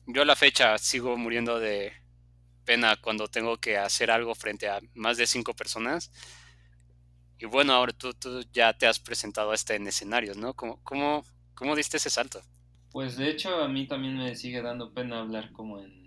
yo 0.06 0.22
a 0.22 0.24
la 0.24 0.36
fecha 0.36 0.78
sigo 0.78 1.16
muriendo 1.16 1.58
de 1.58 1.92
pena 2.64 2.96
cuando 2.96 3.28
tengo 3.28 3.58
que 3.58 3.78
hacer 3.78 4.10
algo 4.10 4.34
frente 4.34 4.68
a 4.68 4.80
más 4.94 5.16
de 5.16 5.26
cinco 5.26 5.54
personas. 5.54 6.10
Y 7.38 7.46
bueno, 7.46 7.72
ahora 7.72 7.92
tú, 7.92 8.12
tú 8.14 8.42
ya 8.52 8.72
te 8.72 8.86
has 8.86 8.98
presentado 8.98 9.52
hasta 9.52 9.74
en 9.74 9.86
escenarios, 9.86 10.36
¿no? 10.36 10.54
¿Cómo, 10.54 10.80
cómo, 10.82 11.24
cómo 11.54 11.76
diste 11.76 11.96
ese 11.96 12.10
salto? 12.10 12.40
Pues 12.90 13.16
de 13.16 13.30
hecho 13.30 13.54
a 13.62 13.68
mí 13.68 13.86
también 13.86 14.16
me 14.16 14.34
sigue 14.34 14.60
dando 14.60 14.92
pena 14.92 15.20
hablar 15.20 15.52
como 15.52 15.78
en, 15.78 15.98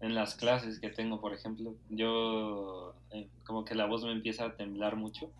en 0.00 0.14
las 0.14 0.34
clases 0.34 0.80
que 0.80 0.90
tengo, 0.90 1.20
por 1.20 1.34
ejemplo. 1.34 1.74
Yo 1.90 2.94
eh, 3.10 3.28
como 3.44 3.64
que 3.64 3.74
la 3.74 3.86
voz 3.86 4.04
me 4.04 4.12
empieza 4.12 4.46
a 4.46 4.56
temblar 4.56 4.96
mucho, 4.96 5.30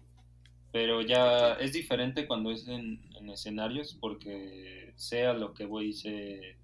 pero 0.75 1.03
ya 1.03 1.55
es 1.55 1.73
diferente 1.75 2.27
cuando 2.29 2.53
es 2.53 2.69
en, 2.69 3.01
en 3.17 3.31
escenarios 3.31 3.95
porque 4.01 4.93
sé 4.97 5.27
a 5.27 5.35
lo 5.35 5.55
que 5.55 5.67
voy, 5.67 5.95
sé, 5.95 6.59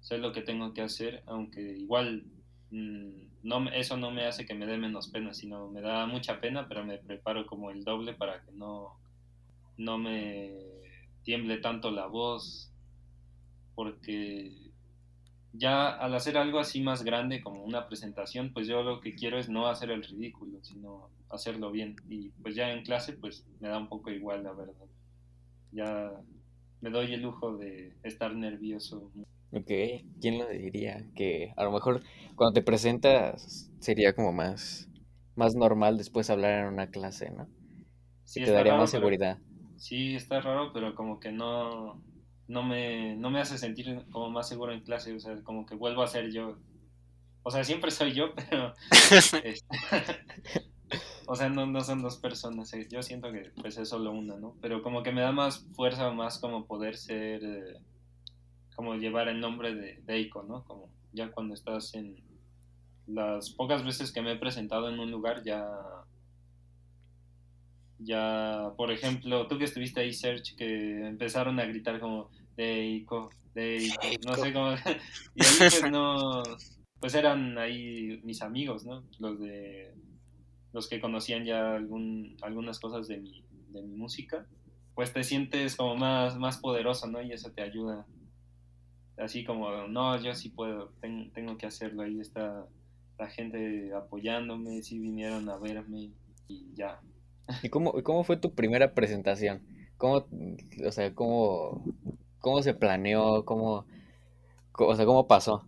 sé 0.00 0.18
lo 0.18 0.32
que 0.32 0.42
tengo 0.42 0.74
que 0.74 0.82
hacer, 0.82 1.22
aunque 1.26 1.60
igual 1.62 2.24
mm, 2.70 3.10
no, 3.44 3.60
me- 3.60 3.78
eso 3.80 3.96
no 3.98 4.10
me 4.12 4.26
hace 4.26 4.46
que 4.46 4.54
me 4.54 4.66
dé 4.66 4.78
menos 4.78 5.08
pena, 5.08 5.34
sino 5.34 5.68
me 5.68 5.82
da 5.82 6.06
mucha 6.06 6.40
pena, 6.40 6.68
pero 6.68 6.84
me 6.84 6.98
preparo 6.98 7.46
como 7.46 7.70
el 7.70 7.84
doble 7.84 8.14
para 8.14 8.42
que 8.42 8.52
no, 8.52 8.94
no 9.78 9.98
me 9.98 10.52
tiemble 11.24 11.58
tanto 11.58 11.90
la 11.92 12.06
voz 12.06 12.72
porque 13.74 14.65
ya 15.56 15.88
al 15.88 16.14
hacer 16.14 16.36
algo 16.38 16.58
así 16.58 16.80
más 16.80 17.02
grande 17.04 17.42
como 17.42 17.62
una 17.64 17.86
presentación, 17.88 18.52
pues 18.52 18.66
yo 18.66 18.82
lo 18.82 19.00
que 19.00 19.14
quiero 19.14 19.38
es 19.38 19.48
no 19.48 19.66
hacer 19.68 19.90
el 19.90 20.02
ridículo, 20.02 20.58
sino 20.62 21.10
hacerlo 21.30 21.70
bien. 21.70 21.96
Y 22.08 22.30
pues 22.42 22.54
ya 22.54 22.70
en 22.72 22.82
clase, 22.84 23.12
pues 23.14 23.46
me 23.60 23.68
da 23.68 23.78
un 23.78 23.88
poco 23.88 24.10
igual, 24.10 24.44
la 24.44 24.52
verdad. 24.52 24.74
Ya 25.72 26.10
me 26.80 26.90
doy 26.90 27.12
el 27.14 27.22
lujo 27.22 27.56
de 27.56 27.92
estar 28.02 28.34
nervioso. 28.34 29.10
Ok, 29.52 29.70
¿quién 30.20 30.38
lo 30.38 30.48
diría? 30.48 31.04
Que 31.14 31.52
a 31.56 31.64
lo 31.64 31.72
mejor 31.72 32.02
cuando 32.34 32.52
te 32.54 32.62
presentas 32.62 33.70
sería 33.80 34.14
como 34.14 34.32
más, 34.32 34.88
más 35.36 35.54
normal 35.54 35.96
después 35.98 36.30
hablar 36.30 36.66
en 36.66 36.72
una 36.74 36.88
clase, 36.90 37.30
¿no? 37.30 37.46
Sí, 38.24 38.42
Te 38.44 38.50
daría 38.50 38.72
raro, 38.72 38.82
más 38.82 38.90
pero- 38.90 39.00
seguridad. 39.02 39.38
sí, 39.76 40.14
está 40.16 40.40
raro, 40.40 40.72
pero 40.72 40.94
como 40.94 41.20
que 41.20 41.30
no, 41.30 42.02
no, 42.48 42.62
me, 42.62 43.16
no 43.16 43.30
me 43.30 43.40
hace 43.40 43.58
sentir 43.58 44.04
como 44.10 44.30
más 44.30 44.48
seguro 44.48 44.72
en 44.72 44.80
clase, 44.80 45.14
o 45.14 45.20
sea, 45.20 45.42
como 45.42 45.66
que 45.66 45.74
vuelvo 45.74 46.02
a 46.02 46.06
ser 46.06 46.32
yo. 46.32 46.56
O 47.42 47.50
sea, 47.50 47.64
siempre 47.64 47.90
soy 47.90 48.12
yo, 48.12 48.34
pero... 48.50 48.74
este, 49.12 49.54
o 51.26 51.34
sea, 51.34 51.48
no, 51.48 51.66
no 51.66 51.80
son 51.80 52.02
dos 52.02 52.16
personas, 52.16 52.72
eh, 52.74 52.86
yo 52.90 53.02
siento 53.02 53.32
que 53.32 53.52
pues 53.60 53.76
es 53.78 53.88
solo 53.88 54.12
una, 54.12 54.36
¿no? 54.36 54.56
Pero 54.60 54.82
como 54.82 55.02
que 55.02 55.12
me 55.12 55.22
da 55.22 55.32
más 55.32 55.60
fuerza, 55.74 56.10
más 56.10 56.38
como 56.38 56.66
poder 56.66 56.96
ser, 56.96 57.44
eh, 57.44 57.80
como 58.74 58.94
llevar 58.94 59.28
el 59.28 59.40
nombre 59.40 59.74
de 59.74 60.02
Deiko, 60.04 60.42
¿no? 60.42 60.64
Como 60.64 60.90
ya 61.12 61.30
cuando 61.30 61.54
estás 61.54 61.94
en... 61.94 62.24
Las 63.06 63.50
pocas 63.50 63.84
veces 63.84 64.10
que 64.10 64.20
me 64.20 64.32
he 64.32 64.36
presentado 64.36 64.88
en 64.88 64.98
un 64.98 65.12
lugar 65.12 65.44
ya 65.44 65.64
ya, 67.98 68.72
por 68.76 68.90
ejemplo, 68.90 69.46
tú 69.46 69.58
que 69.58 69.64
estuviste 69.64 70.00
ahí, 70.00 70.12
Serge, 70.12 70.54
que 70.56 71.06
empezaron 71.06 71.58
a 71.60 71.64
gritar 71.66 71.98
como 72.00 72.30
Deiko, 72.56 73.30
Deiko, 73.54 74.00
no 74.26 74.34
sé 74.34 74.52
cómo. 74.52 74.70
Y 75.34 75.44
ahí 75.44 75.56
pues 75.58 75.90
no, 75.90 76.42
pues 77.00 77.14
eran 77.14 77.58
ahí 77.58 78.20
mis 78.24 78.40
amigos, 78.42 78.84
¿no? 78.86 79.04
Los 79.18 79.38
de 79.40 79.94
los 80.72 80.88
que 80.88 81.00
conocían 81.00 81.44
ya 81.44 81.74
algún, 81.74 82.36
algunas 82.42 82.78
cosas 82.80 83.08
de 83.08 83.18
mi, 83.18 83.44
de 83.70 83.82
mi 83.82 83.94
música. 83.96 84.46
Pues 84.94 85.12
te 85.12 85.24
sientes 85.24 85.76
como 85.76 85.96
más, 85.96 86.38
más 86.38 86.58
poderoso, 86.58 87.06
¿no? 87.06 87.20
Y 87.22 87.32
eso 87.32 87.50
te 87.52 87.62
ayuda. 87.62 88.06
Así 89.18 89.44
como, 89.44 89.86
no, 89.88 90.20
yo 90.22 90.34
sí 90.34 90.50
puedo, 90.50 90.90
ten- 91.00 91.30
tengo 91.32 91.56
que 91.56 91.66
hacerlo. 91.66 92.02
Ahí 92.02 92.20
está 92.20 92.66
la 93.18 93.28
gente 93.28 93.92
apoyándome, 93.94 94.82
sí 94.82 94.98
vinieron 94.98 95.48
a 95.48 95.56
verme 95.56 96.10
y 96.48 96.74
ya. 96.74 97.00
¿Y 97.62 97.68
cómo, 97.70 97.92
cómo 98.02 98.24
fue 98.24 98.36
tu 98.36 98.54
primera 98.54 98.94
presentación? 98.94 99.62
¿Cómo, 99.98 100.26
o 100.86 100.92
sea, 100.92 101.14
cómo, 101.14 101.84
cómo 102.40 102.62
se 102.62 102.74
planeó? 102.74 103.44
¿Cómo, 103.44 103.86
o 104.78 104.96
sea, 104.96 105.06
cómo 105.06 105.28
pasó? 105.28 105.66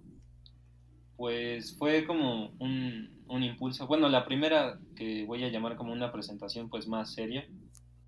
Pues 1.17 1.77
fue 1.79 2.07
como 2.07 2.51
un, 2.61 3.25
un 3.29 3.43
impulso. 3.43 3.87
Bueno, 3.89 4.09
la 4.09 4.25
primera 4.27 4.79
que 4.97 5.25
voy 5.27 5.45
a 5.45 5.51
llamar 5.51 5.77
como 5.77 5.93
una 5.93 6.13
presentación 6.13 6.71
pues 6.71 6.87
más 6.89 7.13
seria, 7.15 7.47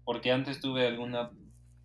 porque 0.05 0.33
antes 0.33 0.61
tuve 0.61 0.87
alguna 0.89 1.33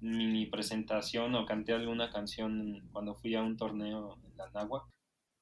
mini 0.01 0.47
presentación 0.47 1.35
o 1.35 1.45
canté 1.45 1.73
alguna 1.73 2.11
canción 2.11 2.87
cuando 2.93 3.15
fui 3.15 3.35
a 3.35 3.43
un 3.43 3.57
torneo 3.57 4.19
en 4.23 4.37
la 4.37 4.51
Nahua, 4.51 4.87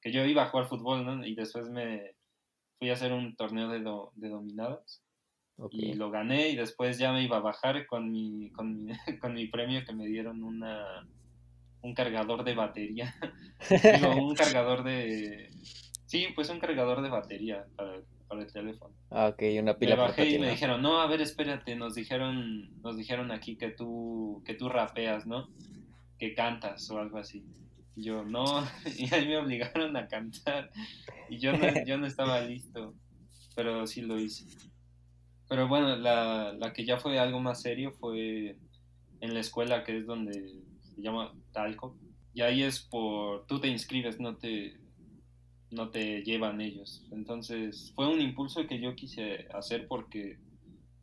que 0.02 0.12
yo 0.12 0.24
iba 0.26 0.44
a 0.44 0.50
jugar 0.50 0.68
fútbol, 0.68 1.06
¿no? 1.06 1.26
Y 1.26 1.36
después 1.36 1.70
me 1.70 2.16
fui 2.80 2.90
a 2.90 2.94
hacer 2.94 3.12
un 3.14 3.36
torneo 3.36 3.68
de, 3.70 3.80
do- 3.82 4.12
de 4.16 4.30
dominadas 4.30 5.03
Y 5.70 5.94
lo 5.94 6.10
gané 6.10 6.48
y 6.48 6.56
después 6.56 6.98
ya 6.98 7.12
me 7.12 7.22
iba 7.22 7.36
a 7.36 7.40
bajar 7.40 7.86
con 7.86 8.10
mi, 8.10 8.50
con 8.50 8.84
mi, 8.84 8.92
con 9.20 9.34
mi 9.34 9.46
premio 9.46 9.84
que 9.84 9.92
me 9.92 10.06
dieron 10.06 10.42
una, 10.42 11.06
un 11.82 11.94
cargador 11.94 12.44
de 12.44 12.54
batería. 12.54 13.14
Digo, 14.00 14.16
un 14.16 14.34
cargador 14.34 14.82
de... 14.82 15.50
Sí, 16.06 16.28
pues 16.34 16.48
un 16.50 16.60
cargador 16.60 17.02
de 17.02 17.08
batería 17.08 17.66
para, 17.76 18.00
para 18.28 18.42
el 18.42 18.52
teléfono. 18.52 18.94
Ah, 19.10 19.28
ok, 19.28 19.42
una 19.60 19.72
Me 19.72 19.74
pila 19.74 19.96
bajé 19.96 20.28
y 20.30 20.38
me 20.38 20.46
¿no? 20.46 20.52
dijeron, 20.52 20.82
no, 20.82 21.00
a 21.00 21.06
ver, 21.06 21.20
espérate, 21.20 21.76
nos 21.76 21.94
dijeron, 21.94 22.80
nos 22.82 22.96
dijeron 22.96 23.30
aquí 23.30 23.56
que 23.56 23.70
tú, 23.70 24.42
que 24.44 24.54
tú 24.54 24.68
rapeas, 24.68 25.26
¿no? 25.26 25.48
Que 26.18 26.34
cantas 26.34 26.90
o 26.90 26.98
algo 26.98 27.18
así. 27.18 27.44
Y 27.96 28.04
yo, 28.04 28.24
no, 28.24 28.44
y 28.98 29.12
ahí 29.14 29.26
me 29.28 29.38
obligaron 29.38 29.96
a 29.96 30.08
cantar. 30.08 30.70
Y 31.28 31.38
yo 31.38 31.52
no, 31.56 31.66
yo 31.86 31.96
no 31.96 32.06
estaba 32.06 32.40
listo, 32.40 32.94
pero 33.54 33.86
sí 33.86 34.02
lo 34.02 34.18
hice. 34.18 34.46
Pero 35.54 35.68
bueno, 35.68 35.94
la, 35.94 36.52
la 36.52 36.72
que 36.72 36.84
ya 36.84 36.96
fue 36.98 37.16
algo 37.20 37.38
más 37.38 37.62
serio 37.62 37.92
fue 38.00 38.58
en 39.20 39.34
la 39.34 39.38
escuela 39.38 39.84
que 39.84 39.98
es 39.98 40.04
donde 40.04 40.64
se 40.80 41.00
llama 41.00 41.32
Talco. 41.52 41.96
Y 42.32 42.40
ahí 42.40 42.64
es 42.64 42.80
por, 42.80 43.46
tú 43.46 43.60
te 43.60 43.68
inscribes, 43.68 44.18
no 44.18 44.36
te, 44.36 44.80
no 45.70 45.90
te 45.90 46.22
llevan 46.24 46.60
ellos. 46.60 47.06
Entonces 47.12 47.92
fue 47.94 48.12
un 48.12 48.20
impulso 48.20 48.66
que 48.66 48.80
yo 48.80 48.96
quise 48.96 49.46
hacer 49.54 49.86
porque 49.86 50.38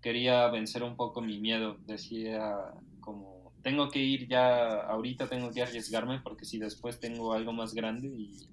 quería 0.01 0.47
vencer 0.49 0.83
un 0.83 0.97
poco 0.97 1.21
mi 1.21 1.39
miedo. 1.39 1.77
Decía 1.87 2.57
como, 2.99 3.53
tengo 3.63 3.89
que 3.89 3.99
ir 4.03 4.27
ya, 4.27 4.81
ahorita 4.81 5.29
tengo 5.29 5.49
que 5.53 5.61
arriesgarme 5.61 6.19
porque 6.19 6.43
si 6.43 6.59
después 6.59 6.99
tengo 6.99 7.31
algo 7.31 7.53
más 7.53 7.73
grande 7.73 8.09
y 8.09 8.49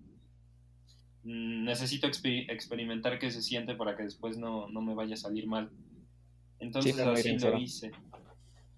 necesito 1.24 2.06
exper- 2.06 2.50
experimentar 2.50 3.18
qué 3.18 3.30
se 3.30 3.42
siente 3.42 3.74
para 3.74 3.96
que 3.96 4.04
después 4.04 4.38
no, 4.38 4.68
no 4.68 4.80
me 4.80 4.94
vaya 4.94 5.14
a 5.14 5.18
salir 5.18 5.48
mal. 5.48 5.72
Entonces 6.60 6.98
así 6.98 7.38
lo 7.38 7.58
hice. 7.58 7.90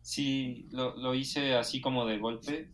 Sí, 0.03 0.67
lo, 0.71 0.97
lo 0.97 1.15
hice 1.15 1.55
así 1.55 1.81
como 1.81 2.07
de 2.07 2.19
golpe, 2.19 2.71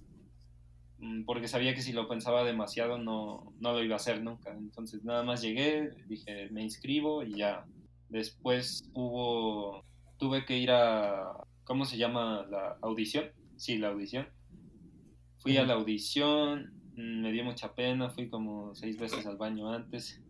mm, 0.99 1.25
porque 1.25 1.49
sabía 1.49 1.75
que 1.75 1.83
si 1.83 1.93
lo 1.93 2.09
pensaba 2.09 2.45
demasiado 2.45 2.99
no, 2.99 3.53
no 3.61 3.73
lo 3.73 3.83
iba 3.83 3.95
a 3.95 3.97
hacer 3.97 4.23
nunca. 4.23 4.53
Entonces 4.53 5.05
nada 5.05 5.23
más 5.23 5.43
llegué, 5.43 5.91
dije, 6.07 6.49
me 6.51 6.63
inscribo 6.63 7.23
y 7.23 7.35
ya. 7.35 7.67
Después 8.09 8.89
hubo, 8.95 9.85
tuve 10.19 10.45
que 10.45 10.57
ir 10.57 10.71
a, 10.71 11.33
¿cómo 11.65 11.85
se 11.85 11.99
llama? 11.99 12.47
La 12.49 12.79
audición. 12.83 13.27
Sí, 13.57 13.79
la 13.79 13.89
audición. 13.89 14.29
Fui 15.39 15.57
a 15.57 15.65
la 15.65 15.75
audición, 15.75 16.73
mm, 16.97 17.23
me 17.23 17.33
dio 17.33 17.45
mucha 17.45 17.75
pena, 17.75 18.11
fui 18.11 18.29
como 18.29 18.75
seis 18.75 18.99
veces 18.99 19.27
al 19.27 19.37
baño 19.37 19.71
antes. 19.73 20.21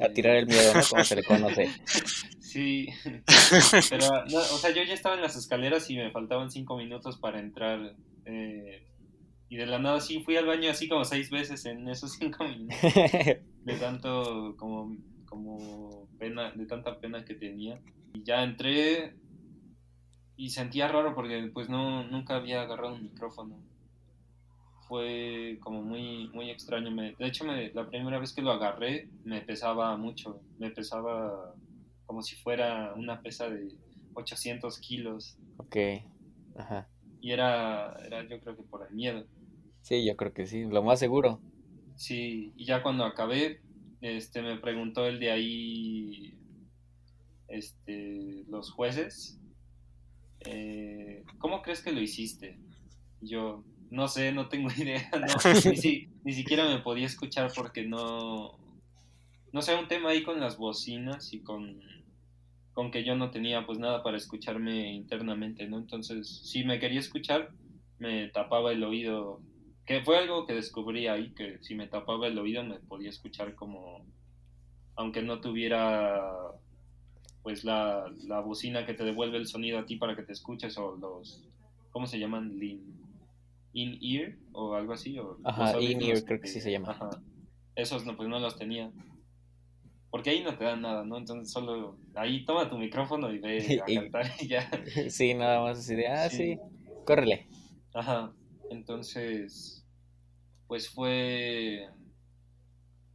A 0.00 0.08
tirar 0.08 0.36
el 0.36 0.46
miedo, 0.46 0.74
¿no? 0.74 0.80
Como 0.88 1.04
se 1.04 1.16
le 1.16 1.24
conoce. 1.24 1.70
Sí, 2.40 2.88
pero 3.90 4.24
no, 4.30 4.38
o 4.38 4.58
sea, 4.58 4.70
yo 4.70 4.82
ya 4.84 4.94
estaba 4.94 5.16
en 5.16 5.22
las 5.22 5.36
escaleras 5.36 5.90
y 5.90 5.96
me 5.96 6.10
faltaban 6.10 6.50
cinco 6.50 6.76
minutos 6.76 7.18
para 7.18 7.40
entrar. 7.40 7.96
eh, 8.26 8.86
y 9.48 9.56
de 9.56 9.66
la 9.66 9.78
nada 9.78 10.00
sí 10.00 10.20
fui 10.20 10.36
al 10.36 10.46
baño 10.46 10.70
así 10.70 10.88
como 10.88 11.04
seis 11.04 11.30
veces 11.30 11.64
en 11.66 11.88
esos 11.88 12.12
cinco 12.12 12.44
minutos. 12.44 12.76
De 13.64 13.74
tanto 13.78 14.56
como, 14.58 14.96
como 15.26 16.08
pena, 16.18 16.50
de 16.52 16.66
tanta 16.66 16.98
pena 16.98 17.24
que 17.24 17.34
tenía. 17.34 17.80
Y 18.14 18.22
ya 18.24 18.42
entré 18.42 19.14
y 20.36 20.50
sentía 20.50 20.88
raro 20.88 21.14
porque 21.14 21.50
pues 21.52 21.68
no, 21.68 22.04
nunca 22.04 22.36
había 22.36 22.62
agarrado 22.62 22.94
un 22.94 23.04
micrófono. 23.04 23.58
Fue 24.94 25.58
como 25.60 25.82
muy, 25.82 26.28
muy 26.28 26.50
extraño. 26.50 26.88
Me, 26.92 27.16
de 27.18 27.26
hecho, 27.26 27.44
me, 27.44 27.72
la 27.72 27.88
primera 27.88 28.20
vez 28.20 28.32
que 28.32 28.42
lo 28.42 28.52
agarré 28.52 29.08
me 29.24 29.40
pesaba 29.40 29.96
mucho. 29.96 30.40
Me 30.56 30.70
pesaba 30.70 31.52
como 32.06 32.22
si 32.22 32.36
fuera 32.36 32.94
una 32.94 33.20
pesa 33.20 33.50
de 33.50 33.74
800 34.14 34.78
kilos. 34.78 35.36
Ok. 35.56 35.76
Ajá. 36.56 36.88
Y 37.20 37.32
era, 37.32 37.96
era 38.06 38.22
yo 38.28 38.38
creo 38.38 38.56
que 38.56 38.62
por 38.62 38.86
el 38.88 38.94
miedo. 38.94 39.26
Sí, 39.82 40.06
yo 40.06 40.16
creo 40.16 40.32
que 40.32 40.46
sí, 40.46 40.62
lo 40.62 40.84
más 40.84 41.00
seguro. 41.00 41.40
Sí, 41.96 42.52
y 42.54 42.64
ya 42.64 42.80
cuando 42.84 43.04
acabé, 43.04 43.62
este, 44.00 44.42
me 44.42 44.58
preguntó 44.58 45.06
el 45.06 45.18
de 45.18 45.32
ahí, 45.32 46.38
este, 47.48 48.44
los 48.48 48.70
jueces, 48.70 49.40
eh, 50.46 51.24
¿cómo 51.38 51.62
crees 51.62 51.82
que 51.82 51.90
lo 51.90 52.00
hiciste? 52.00 52.60
Yo, 53.20 53.64
no 53.90 54.08
sé, 54.08 54.32
no 54.32 54.48
tengo 54.48 54.68
idea, 54.76 55.08
no, 55.20 55.34
ni, 55.64 55.76
si- 55.76 56.08
ni 56.24 56.32
siquiera 56.32 56.68
me 56.68 56.80
podía 56.80 57.06
escuchar 57.06 57.52
porque 57.54 57.84
no, 57.84 58.58
no 59.52 59.62
sé, 59.62 59.74
un 59.74 59.88
tema 59.88 60.10
ahí 60.10 60.22
con 60.22 60.40
las 60.40 60.56
bocinas 60.58 61.32
y 61.32 61.42
con, 61.42 61.80
con 62.72 62.90
que 62.90 63.04
yo 63.04 63.14
no 63.16 63.30
tenía 63.30 63.66
pues 63.66 63.78
nada 63.78 64.02
para 64.02 64.16
escucharme 64.16 64.92
internamente, 64.94 65.66
¿no? 65.68 65.78
Entonces, 65.78 66.40
si 66.44 66.64
me 66.64 66.78
quería 66.80 67.00
escuchar, 67.00 67.50
me 67.98 68.28
tapaba 68.28 68.72
el 68.72 68.82
oído, 68.82 69.40
que 69.86 70.02
fue 70.02 70.18
algo 70.18 70.46
que 70.46 70.54
descubrí 70.54 71.06
ahí, 71.06 71.32
que 71.34 71.58
si 71.62 71.74
me 71.74 71.86
tapaba 71.86 72.26
el 72.26 72.38
oído 72.38 72.64
me 72.64 72.80
podía 72.80 73.10
escuchar 73.10 73.54
como, 73.54 74.04
aunque 74.96 75.22
no 75.22 75.40
tuviera 75.40 76.20
pues 77.42 77.62
la, 77.64 78.10
la 78.26 78.40
bocina 78.40 78.86
que 78.86 78.94
te 78.94 79.04
devuelve 79.04 79.36
el 79.36 79.46
sonido 79.46 79.78
a 79.78 79.84
ti 79.84 79.96
para 79.96 80.16
que 80.16 80.22
te 80.22 80.32
escuches 80.32 80.78
o 80.78 80.96
los, 80.96 81.44
¿cómo 81.90 82.06
se 82.06 82.18
llaman? 82.18 82.58
Lin- 82.58 83.03
In-ear 83.74 84.36
o 84.52 84.74
algo 84.74 84.92
así. 84.94 85.18
O 85.18 85.38
Ajá, 85.44 85.78
in-ear 85.80 86.24
creo 86.24 86.40
que 86.40 86.48
sí 86.48 86.60
se 86.60 86.70
llama. 86.70 86.92
Ajá. 86.92 87.10
Esos 87.74 88.06
no, 88.06 88.16
pues 88.16 88.28
no 88.28 88.38
los 88.38 88.56
tenía. 88.56 88.90
Porque 90.10 90.30
ahí 90.30 90.44
no 90.44 90.56
te 90.56 90.64
dan 90.64 90.82
nada, 90.82 91.04
¿no? 91.04 91.18
Entonces 91.18 91.52
solo 91.52 91.98
ahí 92.14 92.44
toma 92.44 92.68
tu 92.70 92.78
micrófono 92.78 93.32
y 93.32 93.38
ve 93.40 93.82
a 93.82 93.84
cantar 93.94 94.26
y 94.40 94.46
ya. 94.46 94.70
Sí, 95.10 95.34
nada 95.34 95.60
más 95.60 95.80
así 95.80 95.96
de, 95.96 96.06
ah, 96.06 96.30
sí, 96.30 96.36
Sí. 96.54 96.58
córrele. 97.04 97.48
Ajá. 97.92 98.32
Entonces, 98.70 99.84
pues 100.68 100.88
fue... 100.88 101.88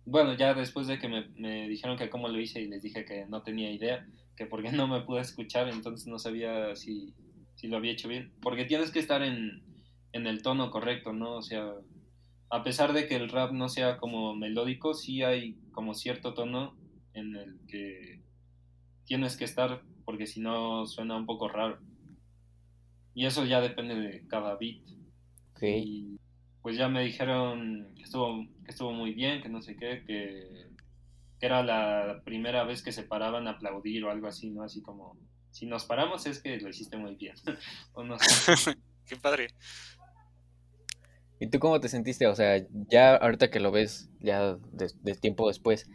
Bueno, 0.05 0.33
ya 0.35 0.53
después 0.53 0.87
de 0.87 0.99
que 0.99 1.07
me, 1.07 1.27
me 1.37 1.69
dijeron 1.69 1.97
que 1.97 2.09
cómo 2.09 2.27
lo 2.27 2.39
hice 2.39 2.61
y 2.61 2.67
les 2.67 2.81
dije 2.81 3.05
que 3.05 3.25
no 3.27 3.43
tenía 3.43 3.71
idea, 3.71 4.05
que 4.35 4.45
porque 4.45 4.71
no 4.71 4.87
me 4.87 5.01
pude 5.01 5.21
escuchar, 5.21 5.69
entonces 5.69 6.07
no 6.07 6.19
sabía 6.19 6.75
si, 6.75 7.13
si 7.55 7.67
lo 7.67 7.77
había 7.77 7.91
hecho 7.93 8.09
bien. 8.09 8.33
Porque 8.41 8.65
tienes 8.65 8.91
que 8.91 8.99
estar 8.99 9.21
en, 9.21 9.61
en 10.11 10.27
el 10.27 10.41
tono 10.41 10.71
correcto, 10.71 11.13
¿no? 11.13 11.37
O 11.37 11.41
sea, 11.41 11.73
a 12.49 12.63
pesar 12.63 12.93
de 12.93 13.07
que 13.07 13.15
el 13.15 13.29
rap 13.29 13.51
no 13.51 13.69
sea 13.69 13.97
como 13.97 14.35
melódico, 14.35 14.93
sí 14.93 15.23
hay 15.23 15.55
como 15.71 15.93
cierto 15.93 16.33
tono 16.33 16.75
en 17.13 17.35
el 17.35 17.59
que 17.67 18.21
tienes 19.05 19.37
que 19.37 19.45
estar, 19.45 19.83
porque 20.05 20.27
si 20.27 20.39
no 20.39 20.85
suena 20.87 21.15
un 21.15 21.25
poco 21.25 21.47
raro. 21.47 21.79
Y 23.13 23.25
eso 23.25 23.45
ya 23.45 23.61
depende 23.61 23.95
de 23.95 24.27
cada 24.27 24.55
beat. 24.55 24.81
Ok. 25.51 25.63
Y 25.63 26.19
pues 26.61 26.77
ya 26.77 26.89
me 26.89 27.03
dijeron 27.03 27.93
que 27.95 28.03
estuvo, 28.03 28.45
que 28.63 28.71
estuvo 28.71 28.91
muy 28.91 29.13
bien, 29.13 29.41
que 29.41 29.49
no 29.49 29.61
sé 29.61 29.75
qué, 29.75 30.03
que, 30.05 30.67
que 31.39 31.45
era 31.45 31.63
la 31.63 32.21
primera 32.23 32.63
vez 32.63 32.83
que 32.83 32.91
se 32.91 33.03
paraban 33.03 33.47
a 33.47 33.51
aplaudir 33.51 34.03
o 34.03 34.11
algo 34.11 34.27
así, 34.27 34.49
¿no? 34.49 34.63
Así 34.63 34.81
como, 34.81 35.17
si 35.51 35.65
nos 35.65 35.85
paramos 35.85 36.25
es 36.25 36.41
que 36.41 36.57
lo 36.57 36.69
hiciste 36.69 36.97
muy 36.97 37.15
bien. 37.15 37.35
o 37.93 38.03
no 38.03 38.17
sé. 38.19 38.75
Qué 39.05 39.15
padre. 39.15 39.47
¿Y 41.39 41.47
tú 41.47 41.59
cómo 41.59 41.79
te 41.79 41.89
sentiste? 41.89 42.27
O 42.27 42.35
sea, 42.35 42.65
ya 42.89 43.15
ahorita 43.15 43.49
que 43.49 43.59
lo 43.59 43.71
ves, 43.71 44.09
ya 44.19 44.57
de, 44.71 45.15
tiempo 45.15 45.47
después, 45.47 45.89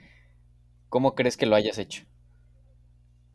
¿cómo 0.88 1.14
crees 1.14 1.36
que 1.36 1.46
lo 1.46 1.56
hayas 1.56 1.78
hecho? 1.78 2.04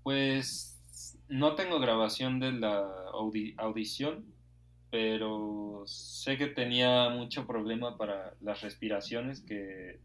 Pues 0.03 0.79
no 1.27 1.55
tengo 1.55 1.79
grabación 1.79 2.39
de 2.39 2.51
la 2.53 2.81
audi- 3.13 3.53
audición, 3.57 4.25
pero 4.91 5.83
sé 5.85 6.37
que 6.37 6.47
tenía 6.47 7.09
mucho 7.09 7.45
problema 7.47 7.97
para 7.97 8.35
las 8.41 8.61
respiraciones, 8.61 9.41
que, 9.41 10.01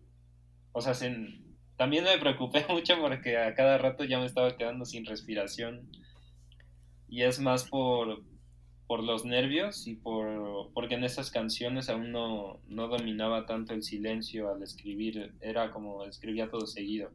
o 0.73 0.81
sea, 0.83 0.95
se- 0.95 1.41
también 1.77 2.05
me 2.05 2.19
preocupé 2.19 2.67
mucho 2.71 2.99
porque 3.01 3.39
a 3.39 3.55
cada 3.55 3.79
rato 3.79 4.05
ya 4.05 4.19
me 4.21 4.27
estaba 4.27 4.57
quedando 4.57 4.85
sin 4.85 5.07
respiración. 5.07 5.89
Y 7.09 7.23
es 7.23 7.39
más 7.41 7.65
por, 7.65 8.23
por 8.95 9.03
los 9.03 9.25
nervios 9.25 9.89
y 9.89 9.97
por, 9.97 10.71
porque 10.73 10.95
en 10.95 11.03
esas 11.03 11.33
canciones 11.33 11.89
aún 11.89 12.13
no, 12.13 12.61
no 12.69 12.87
dominaba 12.87 13.45
tanto 13.45 13.75
el 13.75 13.83
silencio 13.83 14.53
al 14.53 14.63
escribir, 14.63 15.35
era 15.41 15.73
como 15.73 16.05
escribía 16.05 16.49
todo 16.49 16.65
seguido. 16.69 17.11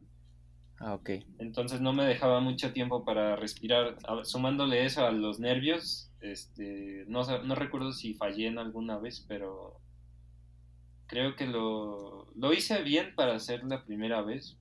Ah, 0.78 0.92
ok. 0.92 1.08
Entonces 1.38 1.80
no 1.80 1.94
me 1.94 2.04
dejaba 2.04 2.40
mucho 2.40 2.74
tiempo 2.74 3.02
para 3.06 3.34
respirar. 3.34 3.96
Sumándole 4.24 4.84
eso 4.84 5.06
a 5.06 5.10
los 5.10 5.40
nervios, 5.40 6.12
este, 6.20 7.06
no, 7.08 7.22
no 7.44 7.54
recuerdo 7.54 7.92
si 7.92 8.12
fallé 8.12 8.48
en 8.48 8.58
alguna 8.58 8.98
vez, 8.98 9.24
pero 9.26 9.80
creo 11.06 11.34
que 11.34 11.46
lo, 11.46 12.30
lo 12.34 12.52
hice 12.52 12.82
bien 12.82 13.14
para 13.14 13.36
hacer 13.36 13.64
la 13.64 13.86
primera 13.86 14.20
vez, 14.20 14.58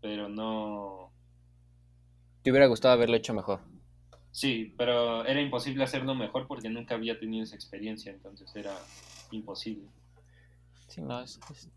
pero 0.00 0.28
no... 0.28 1.12
¿Te 2.42 2.50
hubiera 2.50 2.66
gustado 2.66 2.94
haberlo 2.94 3.14
hecho 3.14 3.34
mejor? 3.34 3.60
Sí, 4.40 4.74
pero 4.76 5.24
era 5.24 5.40
imposible 5.40 5.82
hacerlo 5.84 6.14
mejor 6.14 6.46
porque 6.46 6.68
nunca 6.68 6.94
había 6.94 7.18
tenido 7.18 7.44
esa 7.44 7.54
experiencia, 7.56 8.12
entonces 8.12 8.54
era 8.54 8.86
imposible. 9.30 9.88
Sí, 10.88 11.00
no, 11.00 11.20
es, 11.22 11.38
es- 11.50 11.68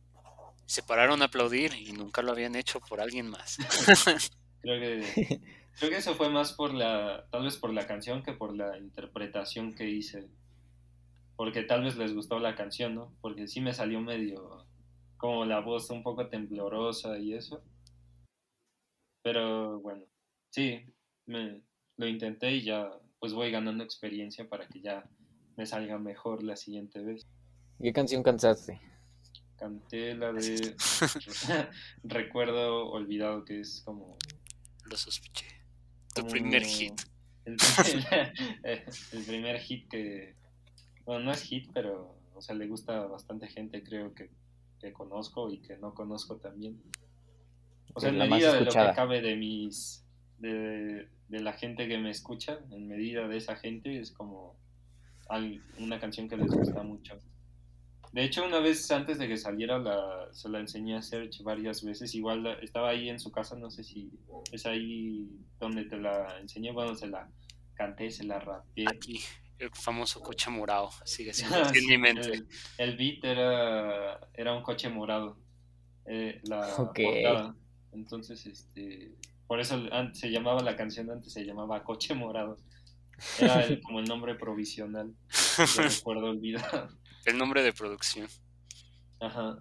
Se 0.65 0.83
pararon 0.83 1.21
a 1.21 1.25
aplaudir 1.25 1.73
y 1.73 1.91
nunca 1.93 2.21
lo 2.21 2.31
habían 2.31 2.55
hecho 2.55 2.79
por 2.79 3.01
alguien 3.01 3.29
más. 3.29 3.57
Creo 4.61 4.79
que, 4.79 5.41
creo 5.77 5.89
que 5.91 5.97
eso 5.97 6.15
fue 6.15 6.29
más 6.29 6.53
por 6.53 6.73
la, 6.73 7.25
tal 7.29 7.43
vez 7.43 7.57
por 7.57 7.73
la 7.73 7.87
canción 7.87 8.23
que 8.23 8.33
por 8.33 8.55
la 8.55 8.77
interpretación 8.77 9.73
que 9.75 9.89
hice. 9.89 10.29
Porque 11.35 11.63
tal 11.63 11.83
vez 11.83 11.97
les 11.97 12.13
gustó 12.13 12.37
la 12.39 12.53
canción, 12.55 12.93
¿no? 12.93 13.15
Porque 13.21 13.47
sí 13.47 13.61
me 13.61 13.73
salió 13.73 13.99
medio 13.99 14.65
como 15.17 15.43
la 15.45 15.59
voz 15.59 15.89
un 15.89 16.03
poco 16.03 16.27
temblorosa 16.29 17.17
y 17.17 17.33
eso. 17.33 17.63
Pero 19.21 19.79
bueno, 19.79 20.05
sí, 20.49 20.81
me, 21.25 21.61
lo 21.99 22.07
intenté 22.07 22.53
y 22.53 22.63
ya 22.63 22.89
pues 23.19 23.33
voy 23.33 23.51
ganando 23.51 23.83
experiencia 23.83 24.47
para 24.47 24.65
que 24.67 24.79
ya 24.79 25.03
me 25.57 25.65
salga 25.65 25.99
mejor 25.99 26.41
la 26.43 26.55
siguiente 26.55 27.01
vez. 27.01 27.27
¿Qué 27.81 27.91
canción 27.91 28.23
cantaste? 28.23 28.79
Canté 29.57 30.15
la 30.15 30.31
de 30.33 30.75
Recuerdo 32.03 32.87
Olvidado, 32.89 33.43
que 33.43 33.59
es 33.59 33.81
como 33.83 34.17
Lo 34.89 34.95
sospeché. 34.95 35.45
Tu 36.15 36.21
como 36.21 36.31
primer 36.31 36.63
hit. 36.63 37.01
El, 37.43 37.57
el 38.63 39.25
primer 39.25 39.59
hit 39.59 39.89
que, 39.89 40.35
bueno, 41.03 41.25
no 41.25 41.31
es 41.33 41.41
hit, 41.41 41.69
pero, 41.73 42.15
o 42.33 42.41
sea, 42.41 42.55
le 42.55 42.67
gusta 42.67 43.01
a 43.01 43.07
bastante 43.07 43.47
gente, 43.47 43.83
creo 43.83 44.13
que, 44.13 44.29
que 44.79 44.93
conozco 44.93 45.51
y 45.51 45.59
que 45.59 45.77
no 45.77 45.93
conozco 45.93 46.37
también. 46.37 46.81
O 47.93 47.99
sea, 47.99 48.09
en 48.09 48.17
medida 48.17 48.53
de 48.53 48.61
lo 48.61 48.71
que 48.71 48.93
cabe 48.95 49.21
de 49.21 49.35
mis, 49.35 50.05
de, 50.39 51.07
de 51.27 51.39
la 51.41 51.53
gente 51.53 51.87
que 51.87 51.97
me 51.97 52.09
escucha, 52.11 52.59
en 52.71 52.87
medida 52.87 53.27
de 53.27 53.37
esa 53.37 53.55
gente, 53.55 53.99
es 53.99 54.11
como 54.11 54.57
una 55.77 55.99
canción 55.99 56.27
que 56.27 56.37
les 56.37 56.47
gusta 56.51 56.81
mucho. 56.83 57.19
De 58.11 58.23
hecho, 58.23 58.43
una 58.43 58.59
vez 58.59 58.89
antes 58.89 59.19
de 59.19 59.27
que 59.27 59.37
saliera, 59.37 59.77
la, 59.77 60.27
se 60.31 60.49
la 60.49 60.59
enseñé 60.59 60.95
a 60.97 61.01
Serge 61.03 61.43
varias 61.43 61.83
veces. 61.83 62.15
Igual 62.15 62.41
la- 62.43 62.53
estaba 62.53 62.89
ahí 62.89 63.07
en 63.09 63.19
su 63.19 63.31
casa, 63.31 63.55
no 63.55 63.69
sé 63.69 63.83
si 63.83 64.09
es 64.51 64.65
ahí 64.65 65.29
donde 65.59 65.85
te 65.85 65.97
la 65.97 66.39
enseñé. 66.39 66.71
Bueno, 66.71 66.95
se 66.95 67.05
la 67.05 67.29
canté, 67.75 68.09
se 68.09 68.23
la 68.23 68.39
rapeé. 68.39 68.87
Aquí, 68.89 69.19
el 69.59 69.69
famoso 69.75 70.21
coche 70.21 70.49
morado. 70.49 70.89
Sigue 71.05 71.33
siendo 71.33 71.57
así 71.61 71.77
en 71.77 71.87
mi 71.87 71.97
mente. 71.99 72.31
El, 72.33 72.47
el 72.79 72.97
beat 72.97 73.23
era, 73.23 74.19
era 74.33 74.55
un 74.55 74.63
coche 74.63 74.89
morado. 74.89 75.37
eh, 76.05 76.39
la 76.45 76.75
Ok. 76.81 76.99
portada. 77.03 77.55
Entonces, 77.91 78.43
este, 78.47 79.11
por 79.49 79.59
eso 79.59 79.81
se 80.13 80.29
llamaba 80.29 80.61
la 80.61 80.75
canción 80.75 81.09
antes, 81.09 81.33
se 81.33 81.43
llamaba 81.43 81.83
Coche 81.83 82.13
Morado. 82.13 82.55
Era 83.39 83.65
el- 83.65 83.81
como 83.83 83.99
el 83.99 84.05
nombre 84.05 84.35
provisional. 84.35 85.11
Yo 85.57 85.81
recuerdo 85.83 86.29
olvidado. 86.29 86.89
El 87.25 87.37
nombre 87.39 87.63
de 87.63 87.73
producción. 87.73 88.27
Ajá. 89.19 89.57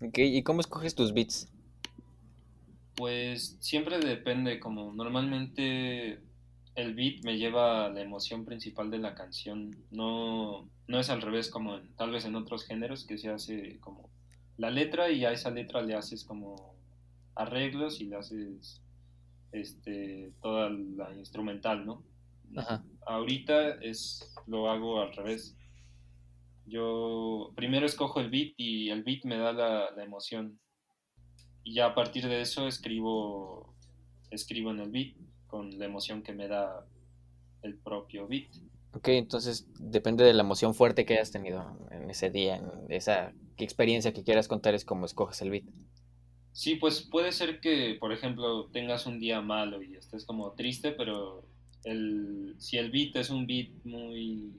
Ok, 0.00 0.18
¿y 0.18 0.42
cómo 0.42 0.60
escoges 0.60 0.94
tus 0.96 1.14
beats? 1.14 1.48
Pues 2.96 3.56
siempre 3.60 3.98
depende, 4.00 4.58
como 4.60 4.92
normalmente 4.92 6.20
el 6.74 6.94
beat 6.94 7.24
me 7.24 7.38
lleva 7.38 7.86
a 7.86 7.88
la 7.90 8.00
emoción 8.02 8.44
principal 8.44 8.90
de 8.90 8.98
la 8.98 9.14
canción, 9.14 9.70
no, 9.90 10.68
no 10.88 10.98
es 10.98 11.08
al 11.10 11.22
revés 11.22 11.48
como 11.48 11.76
en- 11.76 11.94
tal 11.96 12.10
vez 12.10 12.24
en 12.24 12.34
otros 12.34 12.64
géneros 12.64 13.06
que 13.06 13.18
se 13.18 13.30
hace 13.30 13.78
como 13.80 14.10
la 14.58 14.70
letra 14.70 15.10
y 15.10 15.24
a 15.24 15.30
esa 15.32 15.50
letra 15.50 15.80
le 15.82 15.94
haces 15.94 16.24
como 16.24 16.74
arreglos 17.34 18.00
y 18.00 18.04
le 18.06 18.16
haces 18.16 18.81
este 19.52 20.32
toda 20.42 20.70
la 20.70 21.14
instrumental, 21.16 21.86
¿no? 21.86 22.04
Ajá. 22.56 22.84
Ahorita 23.06 23.76
es 23.80 24.34
lo 24.46 24.70
hago 24.70 25.00
al 25.00 25.12
revés. 25.14 25.56
Yo 26.66 27.52
primero 27.56 27.86
escojo 27.86 28.20
el 28.20 28.30
beat 28.30 28.54
y 28.56 28.90
el 28.90 29.02
beat 29.02 29.24
me 29.24 29.36
da 29.36 29.52
la, 29.52 29.90
la 29.90 30.04
emoción. 30.04 30.58
Y 31.64 31.74
ya 31.74 31.86
a 31.86 31.94
partir 31.94 32.26
de 32.28 32.40
eso 32.40 32.66
escribo, 32.66 33.74
escribo 34.30 34.70
en 34.70 34.80
el 34.80 34.90
beat 34.90 35.16
con 35.46 35.78
la 35.78 35.84
emoción 35.84 36.22
que 36.22 36.32
me 36.32 36.48
da 36.48 36.86
el 37.62 37.78
propio 37.78 38.26
beat. 38.26 38.48
Ok, 38.94 39.08
entonces 39.08 39.66
depende 39.78 40.24
de 40.24 40.34
la 40.34 40.42
emoción 40.42 40.74
fuerte 40.74 41.06
que 41.06 41.14
hayas 41.14 41.30
tenido 41.30 41.78
en 41.90 42.10
ese 42.10 42.30
día, 42.30 42.56
en 42.56 42.90
esa 42.90 43.32
experiencia 43.56 44.12
que 44.12 44.22
quieras 44.22 44.48
contar 44.48 44.74
es 44.74 44.84
como 44.84 45.06
escoges 45.06 45.40
el 45.40 45.50
beat. 45.50 45.64
Sí, 46.52 46.76
pues 46.76 47.00
puede 47.02 47.32
ser 47.32 47.60
que, 47.60 47.96
por 47.98 48.12
ejemplo, 48.12 48.66
tengas 48.72 49.06
un 49.06 49.18
día 49.18 49.40
malo 49.40 49.82
y 49.82 49.94
estés 49.96 50.24
como 50.26 50.52
triste, 50.52 50.92
pero 50.92 51.46
el, 51.84 52.54
si 52.58 52.76
el 52.76 52.90
beat 52.90 53.16
es 53.16 53.30
un 53.30 53.46
beat 53.46 53.70
muy, 53.84 54.52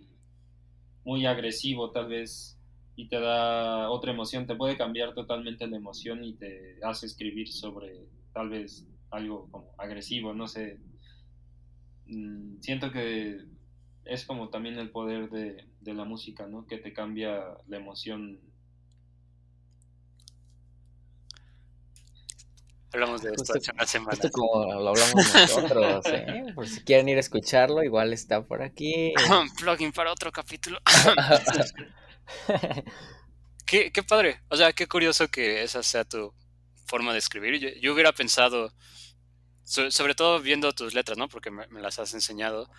muy 1.03 1.25
agresivo 1.25 1.91
tal 1.91 2.07
vez 2.07 2.57
y 2.95 3.07
te 3.07 3.19
da 3.19 3.89
otra 3.89 4.11
emoción, 4.11 4.45
te 4.45 4.55
puede 4.55 4.77
cambiar 4.77 5.13
totalmente 5.13 5.67
la 5.67 5.77
emoción 5.77 6.23
y 6.23 6.33
te 6.35 6.77
hace 6.83 7.05
escribir 7.07 7.47
sobre 7.51 8.07
tal 8.33 8.49
vez 8.49 8.87
algo 9.11 9.47
como 9.51 9.71
agresivo, 9.77 10.33
no 10.33 10.47
sé. 10.47 10.79
Mm, 12.05 12.59
siento 12.61 12.91
que 12.91 13.39
es 14.05 14.25
como 14.25 14.49
también 14.49 14.77
el 14.77 14.91
poder 14.91 15.29
de, 15.29 15.65
de 15.81 15.93
la 15.93 16.03
música, 16.05 16.47
¿no? 16.47 16.65
Que 16.67 16.77
te 16.77 16.93
cambia 16.93 17.41
la 17.67 17.77
emoción 17.77 18.39
Hablamos 22.93 23.23
de 23.23 23.31
esto 23.31 23.53
hace 23.57 23.71
una 23.71 23.87
semana. 23.87 24.13
Esto 24.13 24.29
como 24.29 24.65
lo 24.65 24.89
hablamos 24.89 25.33
nosotros, 25.33 26.05
¿eh? 26.05 26.45
Por 26.53 26.67
si 26.67 26.83
quieren 26.83 27.09
ir 27.09 27.17
a 27.17 27.21
escucharlo, 27.21 27.83
igual 27.83 28.13
está 28.13 28.45
por 28.45 28.61
aquí. 28.61 29.13
Plugin 29.57 29.91
para 29.91 30.11
otro 30.11 30.31
capítulo. 30.31 30.79
qué, 33.65 33.91
qué, 33.91 34.03
padre. 34.03 34.41
O 34.49 34.55
sea, 34.55 34.73
qué 34.73 34.87
curioso 34.87 35.27
que 35.27 35.63
esa 35.63 35.81
sea 35.81 36.05
tu 36.05 36.35
forma 36.85 37.13
de 37.13 37.19
escribir. 37.19 37.59
Yo, 37.59 37.69
yo 37.81 37.93
hubiera 37.93 38.11
pensado, 38.11 38.71
so, 39.63 39.89
sobre 39.89 40.13
todo 40.13 40.39
viendo 40.39 40.71
tus 40.73 40.93
letras, 40.93 41.17
¿no? 41.17 41.29
Porque 41.29 41.49
me, 41.49 41.65
me 41.69 41.81
las 41.81 41.97
has 41.97 42.13
enseñado, 42.13 42.69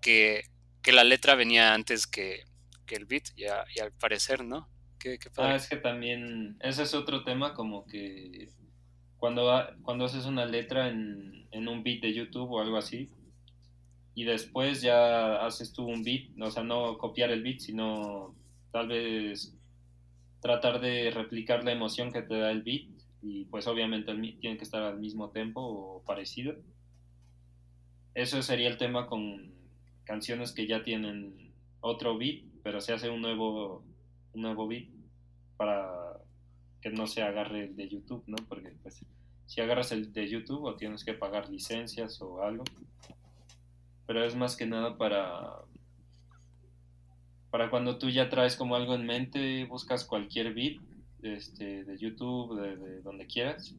que, 0.00 0.44
que, 0.80 0.92
la 0.92 1.02
letra 1.02 1.34
venía 1.34 1.74
antes 1.74 2.06
que, 2.06 2.44
que 2.86 2.94
el 2.94 3.06
beat, 3.06 3.30
y, 3.34 3.46
a, 3.46 3.64
y, 3.74 3.80
al 3.80 3.90
parecer, 3.90 4.44
¿no? 4.44 4.68
Qué, 5.00 5.18
qué 5.18 5.28
padre. 5.28 5.54
Ah, 5.54 5.56
es 5.56 5.68
que 5.68 5.76
también, 5.76 6.56
ese 6.60 6.84
es 6.84 6.94
otro 6.94 7.24
tema 7.24 7.52
como 7.52 7.84
que 7.86 8.48
cuando, 9.20 9.52
cuando 9.82 10.06
haces 10.06 10.24
una 10.24 10.46
letra 10.46 10.88
en, 10.88 11.46
en, 11.52 11.68
un 11.68 11.82
beat 11.82 12.00
de 12.00 12.14
YouTube 12.14 12.50
o 12.50 12.60
algo 12.60 12.78
así, 12.78 13.10
y 14.14 14.24
después 14.24 14.82
ya 14.82 15.46
haces 15.46 15.72
tú 15.72 15.84
un 15.84 16.02
beat, 16.02 16.30
o 16.40 16.50
sea, 16.50 16.64
no 16.64 16.98
copiar 16.98 17.30
el 17.30 17.42
beat, 17.42 17.60
sino 17.60 18.34
tal 18.72 18.88
vez 18.88 19.54
tratar 20.40 20.80
de 20.80 21.10
replicar 21.10 21.64
la 21.64 21.72
emoción 21.72 22.12
que 22.12 22.22
te 22.22 22.38
da 22.38 22.50
el 22.50 22.62
beat, 22.62 22.88
y 23.22 23.44
pues 23.44 23.66
obviamente 23.66 24.10
el, 24.10 24.38
tiene 24.40 24.56
que 24.56 24.64
estar 24.64 24.82
al 24.82 24.98
mismo 24.98 25.28
tempo 25.30 25.60
o 25.60 26.02
parecido. 26.04 26.56
Eso 28.14 28.42
sería 28.42 28.68
el 28.68 28.78
tema 28.78 29.06
con 29.06 29.52
canciones 30.04 30.52
que 30.52 30.66
ya 30.66 30.82
tienen 30.82 31.52
otro 31.80 32.16
beat, 32.16 32.42
pero 32.62 32.80
se 32.80 32.94
hace 32.94 33.10
un 33.10 33.20
nuevo, 33.20 33.84
un 34.32 34.42
nuevo 34.42 34.66
beat 34.66 34.88
para 35.58 36.09
que 36.80 36.90
no 36.90 37.06
se 37.06 37.22
agarre 37.22 37.64
el 37.64 37.76
de 37.76 37.88
YouTube, 37.88 38.24
¿no? 38.26 38.36
Porque 38.48 38.72
pues 38.82 39.04
si 39.46 39.60
agarras 39.60 39.92
el 39.92 40.12
de 40.12 40.28
YouTube 40.28 40.64
o 40.64 40.76
tienes 40.76 41.04
que 41.04 41.14
pagar 41.14 41.48
licencias 41.48 42.20
o 42.22 42.42
algo. 42.42 42.64
Pero 44.06 44.24
es 44.24 44.34
más 44.34 44.56
que 44.56 44.66
nada 44.66 44.96
para 44.96 45.64
para 47.50 47.68
cuando 47.68 47.98
tú 47.98 48.08
ya 48.08 48.28
traes 48.28 48.56
como 48.56 48.76
algo 48.76 48.94
en 48.94 49.06
mente, 49.06 49.64
buscas 49.64 50.04
cualquier 50.04 50.54
beat 50.54 50.80
este, 51.22 51.84
de 51.84 51.98
YouTube, 51.98 52.60
de, 52.60 52.76
de 52.76 53.02
donde 53.02 53.26
quieras, 53.26 53.74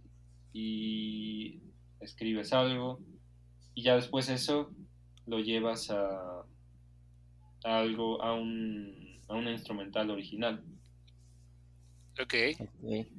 y 0.54 1.62
escribes 2.02 2.52
algo, 2.52 3.00
y 3.74 3.84
ya 3.84 3.96
después 3.96 4.28
eso 4.30 4.72
lo 5.26 5.40
llevas 5.40 5.90
a, 5.90 6.42
a 7.64 7.80
algo, 7.80 8.22
a 8.22 8.34
un, 8.34 9.20
a 9.30 9.36
un 9.36 9.48
instrumental 9.48 10.10
original. 10.10 10.62
Ok. 12.22 12.34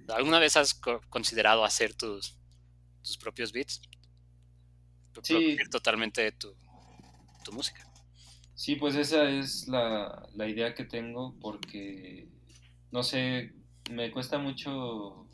¿Alguna 0.08 0.38
vez 0.38 0.56
has 0.56 0.74
considerado 0.74 1.64
hacer 1.64 1.94
tus, 1.94 2.36
tus 3.02 3.16
propios 3.16 3.52
beats? 3.52 3.80
Sí. 5.22 5.56
totalmente 5.70 6.32
tu, 6.32 6.54
tu, 7.44 7.52
música. 7.52 7.86
Sí, 8.54 8.76
pues 8.76 8.94
esa 8.94 9.28
es 9.28 9.68
la, 9.68 10.26
la, 10.34 10.48
idea 10.48 10.74
que 10.74 10.84
tengo 10.84 11.34
porque, 11.40 12.28
no 12.90 13.02
sé, 13.02 13.52
me 13.90 14.10
cuesta 14.10 14.38
mucho, 14.38 15.28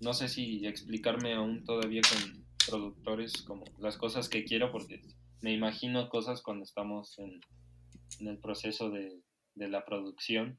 no 0.00 0.14
sé 0.14 0.28
si 0.28 0.66
explicarme 0.66 1.34
aún 1.34 1.64
todavía 1.64 2.00
con 2.02 2.46
productores 2.66 3.42
como 3.42 3.64
las 3.78 3.98
cosas 3.98 4.30
que 4.30 4.44
quiero 4.44 4.72
porque 4.72 5.02
me 5.42 5.52
imagino 5.52 6.08
cosas 6.08 6.40
cuando 6.40 6.64
estamos 6.64 7.18
en, 7.18 7.40
en 8.20 8.28
el 8.28 8.38
proceso 8.38 8.90
de, 8.90 9.20
de 9.54 9.68
la 9.68 9.84
producción 9.84 10.58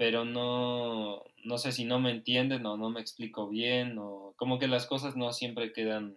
pero 0.00 0.24
no, 0.24 1.22
no 1.44 1.58
sé 1.58 1.72
si 1.72 1.84
no 1.84 2.00
me 2.00 2.10
entienden 2.10 2.64
o 2.64 2.78
no 2.78 2.88
me 2.88 3.02
explico 3.02 3.50
bien, 3.50 3.98
o 3.98 4.32
como 4.38 4.58
que 4.58 4.66
las 4.66 4.86
cosas 4.86 5.14
no 5.14 5.30
siempre 5.30 5.74
quedan 5.74 6.16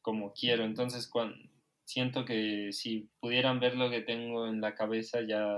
como 0.00 0.32
quiero. 0.32 0.64
Entonces, 0.64 1.06
cuando, 1.06 1.36
siento 1.84 2.24
que 2.24 2.72
si 2.72 3.10
pudieran 3.20 3.60
ver 3.60 3.76
lo 3.76 3.90
que 3.90 4.00
tengo 4.00 4.46
en 4.46 4.62
la 4.62 4.74
cabeza, 4.74 5.20
ya, 5.20 5.54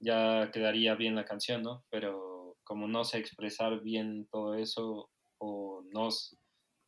ya 0.00 0.50
quedaría 0.52 0.96
bien 0.96 1.14
la 1.14 1.24
canción, 1.24 1.62
¿no? 1.62 1.82
Pero 1.88 2.58
como 2.62 2.86
no 2.86 3.04
sé 3.04 3.16
expresar 3.16 3.80
bien 3.80 4.26
todo 4.30 4.56
eso, 4.56 5.08
o, 5.38 5.82
no, 5.94 6.10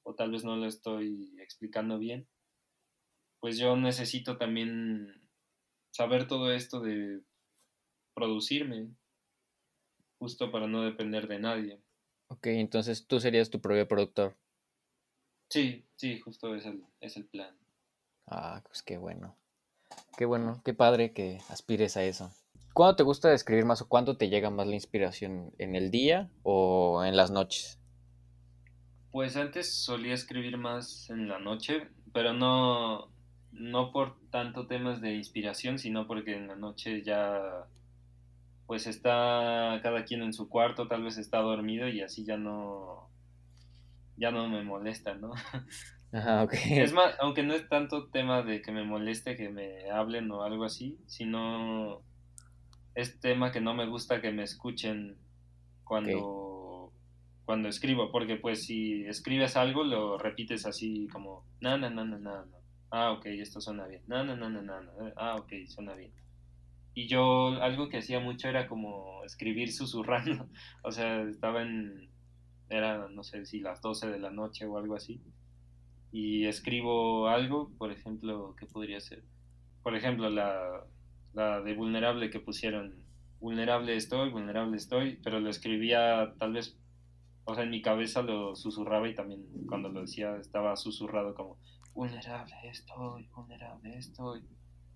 o 0.03 0.15
tal 0.15 0.33
vez 0.33 0.45
no 0.45 0.55
lo 0.55 0.67
estoy 0.67 1.35
explicando 1.41 1.99
bien, 1.99 2.29
pues 3.41 3.57
yo 3.57 3.75
necesito 3.75 4.37
también 4.37 5.19
saber 5.93 6.27
todo 6.27 6.53
esto 6.53 6.81
de 6.81 7.23
producirme, 8.17 8.89
justo 10.19 10.51
para 10.51 10.67
no 10.67 10.83
depender 10.83 11.29
de 11.29 11.39
nadie. 11.39 11.81
Ok, 12.29 12.47
entonces 12.47 13.07
tú 13.07 13.21
serías 13.21 13.51
tu 13.51 13.61
propio 13.61 13.87
productor. 13.87 14.35
Sí, 15.51 15.85
sí, 15.97 16.19
justo 16.21 16.55
es 16.55 16.65
el, 16.65 16.83
es 17.01 17.17
el 17.17 17.27
plan. 17.27 17.55
Ah, 18.27 18.63
pues 18.65 18.83
qué 18.83 18.97
bueno. 18.97 19.37
Qué 20.17 20.25
bueno, 20.25 20.63
qué 20.65 20.73
padre 20.75 21.13
que 21.13 21.41
aspires 21.51 21.97
a 21.97 22.05
eso. 22.05 22.33
¿Cuándo 22.73 22.97
te 22.97 23.03
gusta 23.03 23.33
escribir 23.33 23.65
más 23.65 23.83
o 23.83 23.89
cuándo 23.89 24.17
te 24.17 24.29
llega 24.29 24.51
más 24.51 24.67
la 24.67 24.75
inspiración? 24.75 25.53
¿En 25.59 25.77
el 25.77 25.91
día 25.91 26.31
o 26.43 27.05
en 27.05 27.17
las 27.17 27.31
noches? 27.31 27.79
Pues 29.13 29.37
antes 29.37 29.73
solía 29.73 30.15
escribir 30.15 30.59
más 30.59 31.09
en 31.11 31.29
la 31.29 31.39
noche, 31.39 31.89
pero 32.13 32.33
no, 32.33 33.11
no 33.53 33.93
por 33.93 34.19
tanto 34.31 34.67
temas 34.67 35.01
de 35.01 35.15
inspiración, 35.15 35.79
sino 35.79 36.07
porque 36.07 36.35
en 36.35 36.49
la 36.49 36.57
noche 36.57 37.03
ya 37.03 37.67
pues 38.67 38.87
está 38.87 39.81
cada 39.83 40.05
quien 40.05 40.23
en 40.23 40.33
su 40.33 40.49
cuarto, 40.49 40.89
tal 40.89 41.05
vez 41.05 41.19
está 41.19 41.39
dormido 41.39 41.89
y 41.89 42.03
así 42.03 42.25
ya 42.25 42.37
no, 42.37 43.09
ya 44.17 44.31
no 44.31 44.49
me 44.49 44.63
molesta, 44.63 45.15
¿no? 45.15 45.33
Ajá, 46.13 46.45
ok. 46.45 46.55
Es 46.71 46.93
más, 46.93 47.15
aunque 47.21 47.43
no 47.43 47.55
es 47.55 47.69
tanto 47.69 48.09
tema 48.09 48.43
de 48.43 48.63
que 48.63 48.73
me 48.73 48.85
moleste 48.85 49.37
que 49.37 49.51
me 49.51 49.91
hablen 49.91 50.31
o 50.31 50.43
algo 50.43 50.65
así, 50.65 50.99
sino 51.07 52.03
es 52.95 53.21
tema 53.21 53.53
que 53.53 53.61
no 53.61 53.75
me 53.75 53.87
gusta 53.87 54.21
que 54.21 54.33
me 54.33 54.43
escuchen 54.43 55.17
cuando, 55.85 56.19
okay. 56.19 56.99
cuando 57.45 57.69
escribo, 57.69 58.11
porque 58.11 58.37
pues 58.37 58.65
si 58.65 59.05
escribes 59.05 59.57
algo 59.57 59.85
lo 59.85 60.19
repites 60.19 60.67
así 60.67 61.07
como, 61.13 61.45
na, 61.61 61.77
na, 61.77 61.91
na, 61.91 62.05
na, 62.05 62.19
na, 62.19 62.45
ah, 62.91 63.13
ok, 63.13 63.27
esto 63.27 63.61
suena 63.61 63.87
bien, 63.87 64.03
na, 64.07 64.25
na, 64.25 64.35
na, 64.35 64.49
na, 64.49 64.63
na, 64.63 64.83
ah, 65.17 65.37
ok, 65.37 65.53
suena 65.69 65.95
bien 65.95 66.13
y 66.97 67.07
yo 67.09 67.49
algo 67.63 67.91
que 67.91 67.99
hacía 67.99 68.21
mucho 68.21 68.49
era 68.49 68.67
como 68.67 69.23
escribir 69.25 69.71
susurrando, 69.71 70.49
o 70.83 70.91
sea, 70.91 71.21
estaba 71.25 71.61
en, 71.61 72.09
era, 72.71 73.07
no 73.11 73.23
sé 73.23 73.45
si 73.45 73.61
las 73.61 73.83
12 73.83 74.09
de 74.09 74.19
la 74.19 74.31
noche 74.31 74.65
o 74.65 74.79
algo 74.79 74.95
así, 74.95 75.21
y 76.11 76.47
escribo 76.47 77.29
algo, 77.29 77.71
por 77.77 77.93
ejemplo, 77.93 78.57
¿qué 78.59 78.65
podría 78.65 78.99
ser? 79.01 79.23
Por 79.83 79.95
ejemplo, 79.95 80.31
la, 80.31 80.87
la 81.35 81.61
de 81.61 81.75
vulnerable 81.75 82.31
que 82.31 82.41
pusieron, 82.41 83.05
vulnerable 83.41 83.95
estoy, 83.95 84.31
vulnerable 84.31 84.79
estoy, 84.79 85.21
pero 85.23 85.39
lo 85.39 85.51
escribía 85.51 86.33
tal 86.39 86.55
vez, 86.55 86.79
o 87.45 87.55
sea, 87.55 87.65
en 87.65 87.71
mi 87.71 87.83
cabeza 87.83 88.23
lo 88.23 88.57
susurraba 88.57 89.07
y 89.07 89.15
también 89.15 89.45
cuando 89.69 89.91
lo 89.91 90.01
decía 90.01 90.35
estaba 90.39 90.75
susurrado 90.77 91.35
como, 91.35 91.59
vulnerable 91.93 92.55
estoy, 92.65 93.29
vulnerable 93.35 93.99
estoy 93.99 94.43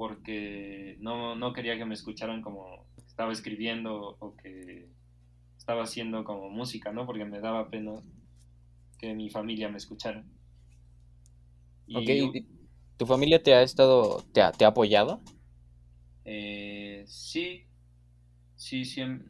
porque 0.00 0.96
no, 1.00 1.36
no, 1.36 1.52
quería 1.52 1.76
que 1.76 1.84
me 1.84 1.92
escucharan 1.92 2.40
como 2.40 2.86
estaba 3.06 3.34
escribiendo 3.34 4.16
o 4.18 4.34
que 4.34 4.88
estaba 5.58 5.82
haciendo 5.82 6.24
como 6.24 6.48
música, 6.48 6.90
¿no? 6.90 7.04
Porque 7.04 7.26
me 7.26 7.38
daba 7.38 7.68
pena 7.68 8.00
que 8.98 9.12
mi 9.12 9.28
familia 9.28 9.68
me 9.68 9.76
escuchara. 9.76 10.24
Y 11.86 12.24
ok, 12.24 12.34
¿tu 12.96 13.04
familia 13.04 13.42
te 13.42 13.52
ha 13.52 13.60
estado, 13.62 14.24
te 14.32 14.40
ha, 14.40 14.52
te 14.52 14.64
ha 14.64 14.68
apoyado? 14.68 15.20
Eh, 16.24 17.04
sí, 17.06 17.66
sí, 18.56 18.86
siempre, 18.86 19.28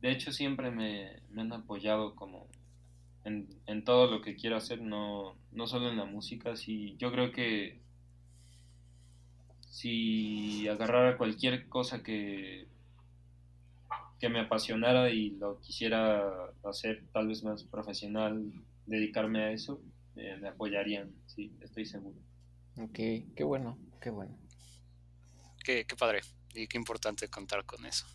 de 0.00 0.10
hecho 0.10 0.32
siempre 0.32 0.72
me, 0.72 1.20
me 1.30 1.42
han 1.42 1.52
apoyado 1.52 2.16
como 2.16 2.48
en, 3.22 3.46
en, 3.66 3.84
todo 3.84 4.10
lo 4.10 4.22
que 4.22 4.34
quiero 4.34 4.56
hacer, 4.56 4.80
no, 4.80 5.36
no 5.52 5.68
solo 5.68 5.88
en 5.88 5.98
la 5.98 6.04
música, 6.04 6.56
sí, 6.56 6.96
yo 6.98 7.12
creo 7.12 7.30
que 7.30 7.83
si 9.74 10.68
agarrara 10.68 11.18
cualquier 11.18 11.68
cosa 11.68 12.00
que, 12.00 12.68
que 14.20 14.28
me 14.28 14.38
apasionara 14.38 15.10
y 15.10 15.30
lo 15.30 15.58
quisiera 15.60 16.52
hacer 16.62 17.02
tal 17.12 17.26
vez 17.26 17.42
más 17.42 17.64
profesional, 17.64 18.52
dedicarme 18.86 19.42
a 19.42 19.50
eso, 19.50 19.82
eh, 20.14 20.38
me 20.40 20.46
apoyarían, 20.46 21.12
sí, 21.26 21.52
estoy 21.60 21.86
seguro. 21.86 22.16
Ok, 22.78 22.94
qué 23.34 23.42
bueno, 23.42 23.76
qué 24.00 24.10
bueno. 24.10 24.38
Qué, 25.64 25.84
qué 25.86 25.96
padre 25.96 26.20
y 26.54 26.68
qué 26.68 26.78
importante 26.78 27.26
contar 27.26 27.64
con 27.64 27.84
eso. 27.84 28.06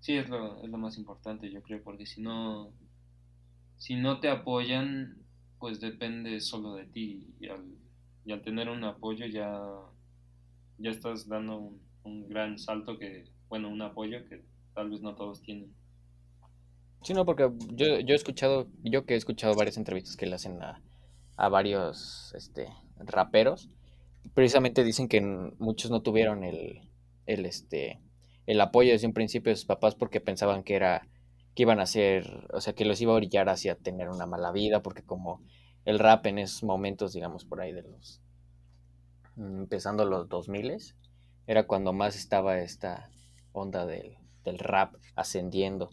Sí, 0.00 0.16
es 0.16 0.28
lo, 0.28 0.64
es 0.64 0.68
lo 0.68 0.78
más 0.78 0.98
importante, 0.98 1.48
yo 1.48 1.62
creo, 1.62 1.80
porque 1.80 2.06
si 2.06 2.20
no, 2.20 2.72
si 3.78 3.94
no 3.94 4.18
te 4.18 4.28
apoyan, 4.30 5.16
pues 5.60 5.78
depende 5.78 6.40
solo 6.40 6.74
de 6.74 6.86
ti. 6.86 7.28
Y 7.38 7.46
al, 7.46 7.81
y 8.24 8.32
al 8.32 8.42
tener 8.42 8.68
un 8.68 8.84
apoyo 8.84 9.26
ya, 9.26 9.60
ya 10.78 10.90
estás 10.90 11.28
dando 11.28 11.72
un, 12.04 12.28
gran 12.28 12.58
salto 12.58 12.98
que, 12.98 13.24
bueno, 13.48 13.68
un 13.68 13.82
apoyo 13.82 14.24
que 14.28 14.44
tal 14.74 14.90
vez 14.90 15.00
no 15.00 15.14
todos 15.14 15.42
tienen. 15.42 15.74
Sí, 17.02 17.14
no, 17.14 17.24
porque 17.24 17.50
yo, 17.74 18.00
yo 18.00 18.12
he 18.12 18.16
escuchado, 18.16 18.68
yo 18.84 19.04
que 19.04 19.14
he 19.14 19.16
escuchado 19.16 19.54
varias 19.54 19.76
entrevistas 19.76 20.16
que 20.16 20.26
le 20.26 20.36
hacen 20.36 20.62
a, 20.62 20.80
a 21.36 21.48
varios 21.48 22.32
este, 22.36 22.68
raperos, 22.96 23.68
precisamente 24.34 24.84
dicen 24.84 25.08
que 25.08 25.20
muchos 25.58 25.90
no 25.90 26.02
tuvieron 26.02 26.44
el, 26.44 26.88
el 27.26 27.46
este 27.46 28.00
el 28.46 28.60
apoyo 28.60 28.92
desde 28.92 29.06
un 29.06 29.12
principio 29.12 29.50
de 29.50 29.56
sus 29.56 29.66
papás 29.66 29.94
porque 29.94 30.20
pensaban 30.20 30.62
que 30.64 30.74
era 30.74 31.06
que 31.54 31.62
iban 31.62 31.80
a 31.80 31.86
ser, 31.86 32.48
o 32.52 32.60
sea, 32.60 32.72
que 32.72 32.84
los 32.84 33.00
iba 33.00 33.12
a 33.12 33.16
orillar 33.16 33.48
hacia 33.48 33.74
tener 33.74 34.08
una 34.08 34.26
mala 34.26 34.52
vida, 34.52 34.82
porque 34.82 35.02
como 35.02 35.42
el 35.84 35.98
rap 35.98 36.26
en 36.26 36.38
esos 36.38 36.62
momentos, 36.62 37.12
digamos, 37.12 37.44
por 37.44 37.60
ahí 37.60 37.72
de 37.72 37.82
los, 37.82 38.20
mm, 39.36 39.62
empezando 39.62 40.04
los 40.04 40.28
2000, 40.28 40.94
era 41.46 41.66
cuando 41.66 41.92
más 41.92 42.16
estaba 42.16 42.58
esta 42.58 43.10
onda 43.52 43.86
del, 43.86 44.16
del 44.44 44.58
rap 44.58 44.94
ascendiendo 45.14 45.90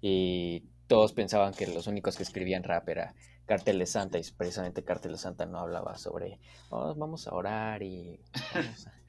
y 0.00 0.64
todos 0.86 1.12
pensaban 1.12 1.54
que 1.54 1.66
los 1.66 1.86
únicos 1.86 2.16
que 2.16 2.22
escribían 2.22 2.64
rap 2.64 2.88
era 2.88 3.14
Cartel 3.46 3.78
de 3.78 3.86
Santa 3.86 4.18
y 4.18 4.22
precisamente 4.36 4.84
Cartel 4.84 5.12
de 5.12 5.18
Santa 5.18 5.46
no 5.46 5.58
hablaba 5.58 5.96
sobre 5.98 6.38
oh, 6.70 6.94
vamos 6.94 7.26
a 7.26 7.34
orar 7.34 7.82
y 7.82 8.20
vamos 8.54 8.86
a... 8.86 8.92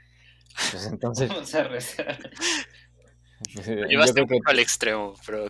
Pues 0.71 0.85
entonces 0.85 1.29
Vamos 1.29 1.55
a 1.55 1.63
rezar. 1.63 2.19
pues, 3.55 3.67
llevaste 3.67 4.21
un 4.21 4.27
que 4.27 4.35
poco 4.35 4.51
al 4.51 4.59
extremo, 4.59 5.15
pero. 5.25 5.47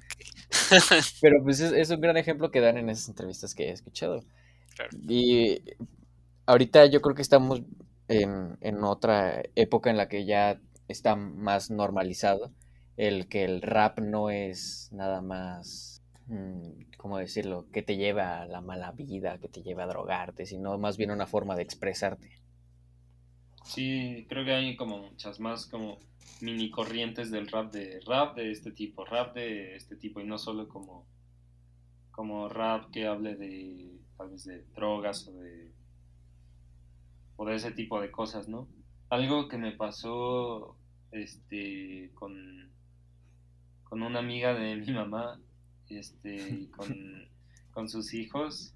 Pero 1.21 1.43
pues 1.43 1.59
es, 1.59 1.73
es 1.73 1.89
un 1.89 1.99
gran 1.99 2.15
ejemplo 2.15 2.51
que 2.51 2.61
dan 2.61 2.77
en 2.77 2.89
esas 2.89 3.09
entrevistas 3.09 3.53
que 3.53 3.65
he 3.65 3.71
escuchado. 3.71 4.23
Claro. 4.75 4.97
Y 5.07 5.61
ahorita 6.45 6.85
yo 6.87 7.01
creo 7.01 7.15
que 7.15 7.21
estamos 7.21 7.61
en, 8.07 8.57
en 8.61 8.83
otra 8.83 9.43
época 9.55 9.89
en 9.89 9.97
la 9.97 10.07
que 10.07 10.25
ya 10.25 10.59
está 10.87 11.15
más 11.15 11.71
normalizado 11.71 12.51
el 12.97 13.27
que 13.27 13.43
el 13.43 13.61
rap 13.61 13.99
no 13.99 14.29
es 14.29 14.89
nada 14.91 15.21
más, 15.21 16.01
mm, 16.27 16.95
¿cómo 16.97 17.17
decirlo?, 17.17 17.65
que 17.71 17.81
te 17.81 17.97
lleva 17.97 18.41
a 18.41 18.45
la 18.45 18.61
mala 18.61 18.91
vida, 18.91 19.39
que 19.39 19.47
te 19.47 19.63
lleva 19.63 19.83
a 19.83 19.87
drogarte, 19.87 20.45
sino 20.45 20.77
más 20.77 20.97
bien 20.97 21.11
una 21.11 21.25
forma 21.25 21.55
de 21.55 21.63
expresarte. 21.63 22.39
Sí, 23.63 24.25
creo 24.29 24.45
que 24.45 24.53
hay 24.53 24.75
como 24.75 24.97
muchas 24.99 25.39
más 25.39 25.65
como 25.65 25.99
mini 26.41 26.69
corrientes 26.69 27.31
del 27.31 27.47
rap 27.47 27.71
de 27.71 28.01
rap 28.05 28.35
de 28.35 28.51
este 28.51 28.71
tipo, 28.71 29.05
rap 29.05 29.33
de 29.35 29.75
este 29.75 29.95
tipo 29.95 30.19
y 30.19 30.25
no 30.25 30.37
solo 30.37 30.67
como 30.67 31.05
como 32.11 32.47
rap 32.49 32.91
que 32.91 33.07
hable 33.07 33.35
de 33.35 33.99
tal 34.17 34.29
vez 34.29 34.43
de 34.45 34.63
drogas 34.75 35.27
o 35.27 35.33
de 35.33 35.71
o 37.35 37.45
de 37.45 37.55
ese 37.55 37.71
tipo 37.71 37.99
de 37.99 38.11
cosas, 38.11 38.47
¿no? 38.47 38.67
Algo 39.09 39.47
que 39.47 39.57
me 39.57 39.71
pasó 39.71 40.77
este 41.11 42.11
con 42.13 42.33
con 43.83 44.01
una 44.01 44.19
amiga 44.19 44.53
de 44.53 44.75
mi 44.75 44.91
mamá, 44.91 45.39
este 45.89 46.35
y 46.35 46.67
con, 46.71 46.95
con 47.71 47.89
sus 47.89 48.13
hijos 48.13 48.75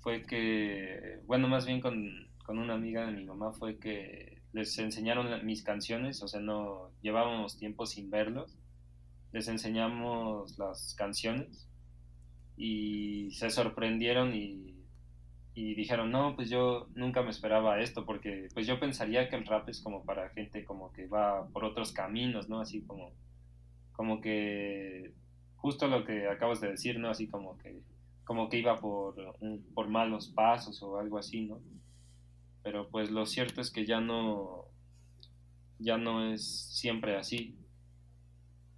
fue 0.00 0.22
que 0.22 1.20
bueno, 1.26 1.48
más 1.48 1.66
bien 1.66 1.80
con 1.80 2.28
con 2.44 2.58
una 2.58 2.74
amiga 2.74 3.06
de 3.06 3.12
mi 3.12 3.24
mamá 3.24 3.52
fue 3.52 3.78
que 3.78 4.42
les 4.52 4.78
enseñaron 4.78 5.44
mis 5.44 5.62
canciones, 5.64 6.22
o 6.22 6.28
sea, 6.28 6.40
no 6.40 6.92
llevábamos 7.02 7.58
tiempo 7.58 7.86
sin 7.86 8.08
verlos, 8.08 8.56
les 9.32 9.48
enseñamos 9.48 10.56
las 10.58 10.94
canciones 10.94 11.68
y 12.56 13.30
se 13.32 13.50
sorprendieron 13.50 14.32
y, 14.32 14.73
y, 15.54 15.74
dijeron, 15.74 16.10
no, 16.10 16.34
pues 16.34 16.50
yo 16.50 16.88
nunca 16.94 17.22
me 17.22 17.30
esperaba 17.30 17.80
esto, 17.80 18.04
porque 18.04 18.48
pues 18.54 18.66
yo 18.66 18.80
pensaría 18.80 19.28
que 19.28 19.36
el 19.36 19.46
rap 19.46 19.68
es 19.68 19.80
como 19.80 20.04
para 20.04 20.30
gente 20.30 20.64
como 20.64 20.92
que 20.92 21.06
va 21.06 21.46
por 21.48 21.64
otros 21.64 21.92
caminos, 21.92 22.48
¿no? 22.48 22.60
Así 22.60 22.82
como, 22.82 23.12
como 23.92 24.20
que 24.20 25.12
justo 25.56 25.86
lo 25.86 26.04
que 26.04 26.28
acabas 26.28 26.60
de 26.60 26.70
decir, 26.70 26.98
¿no? 26.98 27.08
Así 27.10 27.28
como 27.28 27.56
que, 27.58 27.80
como 28.24 28.48
que 28.48 28.58
iba 28.58 28.80
por, 28.80 29.14
por 29.74 29.88
malos 29.88 30.28
pasos 30.28 30.82
o 30.82 30.98
algo 30.98 31.18
así, 31.18 31.42
¿no? 31.42 31.60
pero 32.64 32.88
pues 32.88 33.10
lo 33.10 33.26
cierto 33.26 33.60
es 33.60 33.70
que 33.70 33.86
ya 33.86 34.00
no 34.00 34.64
ya 35.78 35.98
no 35.98 36.32
es 36.32 36.44
siempre 36.72 37.16
así 37.16 37.54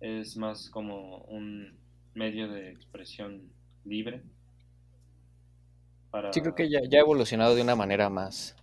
es 0.00 0.36
más 0.36 0.68
como 0.68 1.18
un 1.22 1.78
medio 2.12 2.48
de 2.48 2.70
expresión 2.70 3.48
libre 3.84 4.22
para... 6.16 6.32
Sí, 6.32 6.40
creo 6.40 6.54
que 6.54 6.70
ya, 6.70 6.80
ya 6.88 6.98
ha 6.98 7.02
evolucionado 7.02 7.54
de 7.54 7.62
una 7.62 7.76
manera 7.76 8.08
más, 8.08 8.56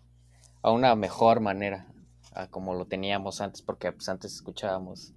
a 0.63 0.71
una 0.71 0.95
mejor 0.95 1.39
manera, 1.39 1.87
a 2.33 2.47
como 2.47 2.73
lo 2.73 2.85
teníamos 2.85 3.41
antes, 3.41 3.61
porque 3.61 3.91
pues, 3.91 4.09
antes 4.09 4.33
escuchábamos 4.33 5.13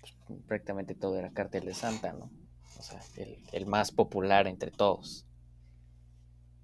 pues, 0.00 0.40
prácticamente 0.48 0.94
todo 0.94 1.16
era 1.16 1.30
Cartel 1.30 1.64
de 1.64 1.74
Santa, 1.74 2.12
¿no? 2.12 2.30
O 2.78 2.82
sea, 2.82 3.00
el, 3.16 3.38
el 3.52 3.66
más 3.66 3.92
popular 3.92 4.48
entre 4.48 4.70
todos. 4.70 5.26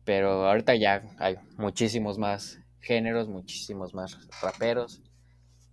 Pero 0.05 0.49
ahorita 0.49 0.75
ya 0.75 1.03
hay 1.19 1.37
muchísimos 1.57 2.19
más 2.19 2.59
géneros, 2.81 3.29
muchísimos 3.29 3.95
más 3.95 4.17
raperos. 4.41 5.03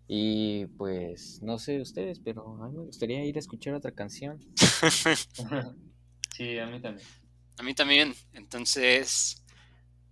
Y 0.08 0.66
pues 0.78 1.42
no 1.42 1.58
sé 1.58 1.82
ustedes, 1.82 2.20
pero 2.20 2.62
a 2.62 2.68
mí 2.68 2.78
me 2.78 2.84
gustaría 2.84 3.24
ir 3.26 3.38
a 3.38 3.40
escuchar 3.40 3.74
otra 3.74 3.92
canción. 3.92 4.40
sí, 6.36 6.60
a 6.60 6.68
mí 6.68 6.82
también. 6.82 7.08
A 7.58 7.64
mí 7.64 7.74
también. 7.74 8.16
Entonces 8.34 9.44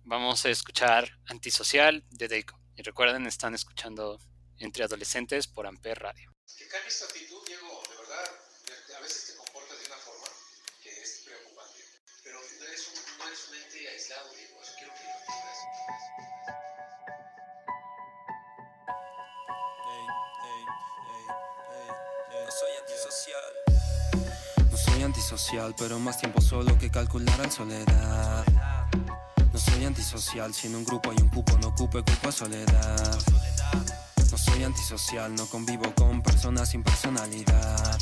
vamos 0.04 0.44
a 0.44 0.50
escuchar 0.50 1.10
Antisocial 1.26 2.04
de 2.10 2.28
Deiko. 2.28 2.58
Y 2.76 2.82
recuerden, 2.82 3.26
están 3.26 3.54
escuchando 3.54 4.18
Entre 4.58 4.84
Adolescentes 4.84 5.46
por 5.46 5.66
Amper 5.66 5.98
Radio. 5.98 6.32
Que 6.56 6.68
cambies 6.68 6.98
tu 6.98 7.04
actitud, 7.06 7.46
Diego, 7.46 7.82
de 7.90 7.96
verdad. 7.96 8.30
A 8.96 9.00
veces 9.00 9.26
te 9.26 9.36
comportas 9.36 9.78
de 9.80 9.86
una 9.86 9.96
forma 9.96 10.26
que 10.82 10.90
es 10.90 11.22
preocupante. 11.24 11.84
Pero 12.22 12.40
no 12.40 12.64
eres 12.66 12.88
un, 12.88 13.18
no 13.18 13.26
eres 13.26 13.48
un 13.48 13.54
ente 13.56 13.88
aislado, 13.88 14.34
Diego. 14.34 14.62
Eso 14.62 14.72
quiero 14.78 14.94
que 14.94 15.04
lo 15.04 15.10
entiendas. 15.10 16.61
Antisocial, 25.32 25.74
pero 25.78 25.98
más 25.98 26.18
tiempo 26.18 26.42
solo 26.42 26.76
que 26.78 26.90
calcular 26.90 27.40
en 27.42 27.50
soledad. 27.50 28.44
No 29.50 29.58
soy 29.58 29.86
antisocial, 29.86 30.52
si 30.52 30.66
en 30.66 30.74
un 30.74 30.84
grupo 30.84 31.10
hay 31.10 31.16
un 31.22 31.30
cupo, 31.30 31.56
no 31.56 31.68
ocupe 31.68 32.02
cupo 32.02 32.30
soledad. 32.30 33.18
No 34.30 34.36
soy 34.36 34.62
antisocial, 34.62 35.34
no 35.34 35.46
convivo 35.46 35.90
con 35.94 36.22
personas 36.22 36.68
sin 36.68 36.82
personalidad. 36.82 37.98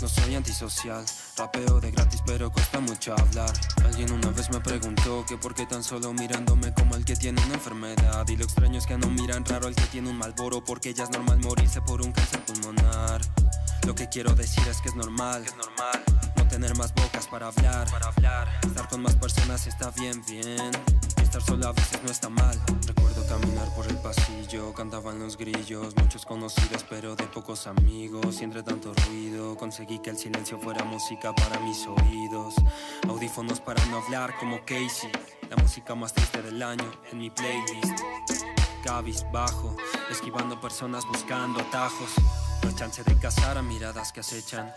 No 0.00 0.08
soy 0.08 0.36
antisocial, 0.36 1.04
rapeo 1.36 1.80
de 1.80 1.90
gratis 1.90 2.22
pero 2.24 2.52
cuesta 2.52 2.78
mucho 2.78 3.14
hablar. 3.18 3.52
Alguien 3.84 4.12
una 4.12 4.30
vez 4.30 4.48
me 4.50 4.60
preguntó 4.60 5.24
que 5.26 5.36
por 5.36 5.56
qué 5.56 5.66
tan 5.66 5.82
solo 5.82 6.12
mirándome 6.12 6.72
como 6.72 6.94
el 6.94 7.04
que 7.04 7.16
tiene 7.16 7.44
una 7.46 7.54
enfermedad. 7.54 8.28
Y 8.28 8.36
lo 8.36 8.44
extraño 8.44 8.78
es 8.78 8.86
que 8.86 8.96
no 8.96 9.08
miran 9.08 9.44
raro 9.44 9.66
el 9.66 9.74
que 9.74 9.86
tiene 9.86 10.08
un 10.08 10.18
malboro 10.18 10.62
porque 10.64 10.94
ya 10.94 11.02
es 11.02 11.10
normal 11.10 11.40
morirse 11.40 11.80
por 11.80 12.00
un 12.00 12.12
cáncer 12.12 12.44
pulmonar. 12.44 13.20
Lo 13.86 13.96
que 13.96 14.08
quiero 14.08 14.34
decir 14.34 14.66
es 14.68 14.80
que 14.80 14.90
es 14.90 14.94
normal, 14.94 15.44
tener 16.52 16.76
más 16.76 16.92
bocas 16.94 17.26
para 17.28 17.46
hablar, 17.46 17.90
para. 17.90 18.12
Estar 18.62 18.86
con 18.88 19.00
más 19.00 19.16
personas 19.16 19.66
está 19.66 19.90
bien, 19.92 20.22
bien. 20.28 20.70
Estar 21.22 21.40
solo 21.40 21.66
a 21.68 21.72
veces 21.72 22.02
no 22.02 22.10
está 22.10 22.28
mal. 22.28 22.60
Recuerdo 22.86 23.26
caminar 23.26 23.74
por 23.74 23.86
el 23.86 23.96
pasillo, 23.96 24.74
cantaban 24.74 25.18
los 25.18 25.38
grillos, 25.38 25.96
muchos 25.96 26.26
conocidos 26.26 26.84
pero 26.90 27.16
de 27.16 27.24
pocos 27.24 27.66
amigos. 27.66 28.42
Y 28.42 28.44
entre 28.44 28.62
tanto 28.62 28.92
ruido 29.06 29.56
conseguí 29.56 29.98
que 30.00 30.10
el 30.10 30.18
silencio 30.18 30.58
fuera 30.58 30.84
música 30.84 31.34
para 31.34 31.58
mis 31.60 31.86
oídos. 31.86 32.54
Audífonos 33.08 33.60
para 33.60 33.82
no 33.86 34.02
hablar 34.02 34.34
como 34.38 34.58
Casey, 34.66 35.10
la 35.48 35.56
música 35.56 35.94
más 35.94 36.12
triste 36.12 36.42
del 36.42 36.62
año 36.62 36.92
en 37.10 37.18
mi 37.18 37.30
playlist. 37.30 37.98
cabizbajo, 38.84 39.74
esquivando 40.10 40.60
personas 40.60 41.06
buscando 41.06 41.60
atajos. 41.60 42.10
No 42.62 42.68
hay 42.68 42.74
chance 42.74 43.02
de 43.02 43.18
cazar 43.18 43.56
a 43.56 43.62
miradas 43.62 44.12
que 44.12 44.20
acechan, 44.20 44.72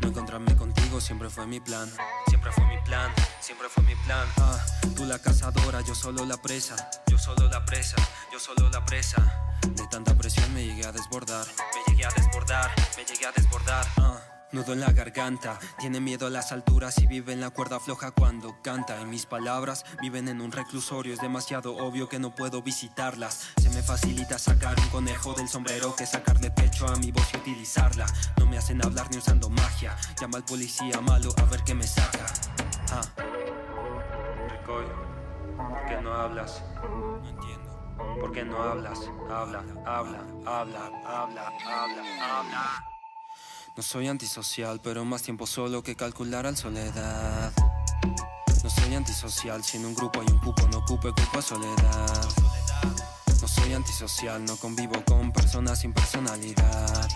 No 0.00 0.08
encontrarme 0.08 0.56
contigo 0.56 1.00
siempre 1.00 1.28
fue 1.28 1.46
mi 1.46 1.60
plan, 1.60 1.90
siempre 2.28 2.50
fue 2.50 2.64
mi 2.66 2.78
plan, 2.82 3.12
siempre 3.40 3.68
fue 3.68 3.82
mi 3.84 3.94
plan. 4.06 4.26
Ah, 4.38 4.58
tú 4.96 5.04
la 5.04 5.18
cazadora, 5.18 5.82
yo 5.82 5.94
solo 5.94 6.24
la 6.24 6.38
presa, 6.38 6.74
yo 7.06 7.18
solo 7.18 7.46
la 7.48 7.64
presa, 7.64 7.96
yo 8.32 8.40
solo 8.40 8.70
la 8.70 8.84
presa. 8.86 9.58
De 9.68 9.86
tanta 9.88 10.14
presión 10.16 10.52
me 10.54 10.64
llegué 10.64 10.86
a 10.86 10.92
desbordar, 10.92 11.46
me 11.46 11.92
llegué 11.92 12.06
a 12.06 12.10
desbordar, 12.10 12.70
me 12.96 13.04
llegué 13.04 13.26
a 13.26 13.32
desbordar. 13.32 13.86
Ah. 13.98 14.31
Nudo 14.52 14.74
en 14.74 14.80
la 14.80 14.92
garganta, 14.92 15.58
tiene 15.78 15.98
miedo 15.98 16.26
a 16.26 16.30
las 16.30 16.52
alturas 16.52 16.98
y 16.98 17.06
vive 17.06 17.32
en 17.32 17.40
la 17.40 17.48
cuerda 17.48 17.80
floja 17.80 18.10
cuando 18.10 18.54
canta. 18.62 19.00
Y 19.00 19.06
mis 19.06 19.24
palabras 19.24 19.84
viven 20.02 20.28
en 20.28 20.42
un 20.42 20.52
reclusorio, 20.52 21.14
es 21.14 21.20
demasiado 21.20 21.74
obvio 21.76 22.08
que 22.08 22.18
no 22.18 22.34
puedo 22.34 22.62
visitarlas. 22.62 23.48
Se 23.56 23.70
me 23.70 23.82
facilita 23.82 24.38
sacar 24.38 24.78
un 24.78 24.88
conejo 24.88 25.32
del 25.32 25.48
sombrero 25.48 25.96
que 25.96 26.04
sacarle 26.04 26.50
pecho 26.50 26.86
a 26.86 26.96
mi 26.96 27.10
voz 27.10 27.26
y 27.32 27.38
utilizarla. 27.38 28.04
No 28.38 28.46
me 28.46 28.58
hacen 28.58 28.84
hablar 28.84 29.10
ni 29.10 29.16
usando 29.16 29.48
magia. 29.48 29.96
Llama 30.20 30.36
al 30.36 30.44
policía 30.44 31.00
malo 31.00 31.32
a 31.38 31.44
ver 31.46 31.62
qué 31.64 31.74
me 31.74 31.86
saca. 31.86 32.26
Ah. 32.90 33.00
¿por 34.66 35.86
qué 35.86 36.00
no 36.02 36.12
hablas? 36.12 36.62
No 36.82 37.26
entiendo. 37.26 37.96
¿Por 38.20 38.32
qué 38.32 38.44
no 38.44 38.62
hablas? 38.62 38.98
Habla, 39.30 39.64
habla, 39.86 40.24
habla, 40.44 40.90
habla, 41.06 41.52
habla, 41.64 42.02
habla. 42.20 42.91
No 43.74 43.82
soy 43.82 44.06
antisocial, 44.06 44.80
pero 44.82 45.02
más 45.06 45.22
tiempo 45.22 45.46
solo 45.46 45.82
que 45.82 45.96
calcular 45.96 46.46
al 46.46 46.58
soledad. 46.58 47.50
No 48.62 48.68
soy 48.68 48.94
antisocial, 48.94 49.64
si 49.64 49.78
en 49.78 49.86
un 49.86 49.94
grupo 49.94 50.20
hay 50.20 50.26
un 50.30 50.38
cupo, 50.40 50.68
no 50.68 50.78
ocupe 50.78 51.08
cupo 51.08 51.38
a 51.38 51.42
soledad. 51.42 52.28
No 53.40 53.48
soy 53.48 53.72
antisocial, 53.72 54.44
no 54.44 54.56
convivo 54.58 55.02
con 55.06 55.32
personas 55.32 55.80
sin 55.80 55.94
personalidad. 55.94 57.08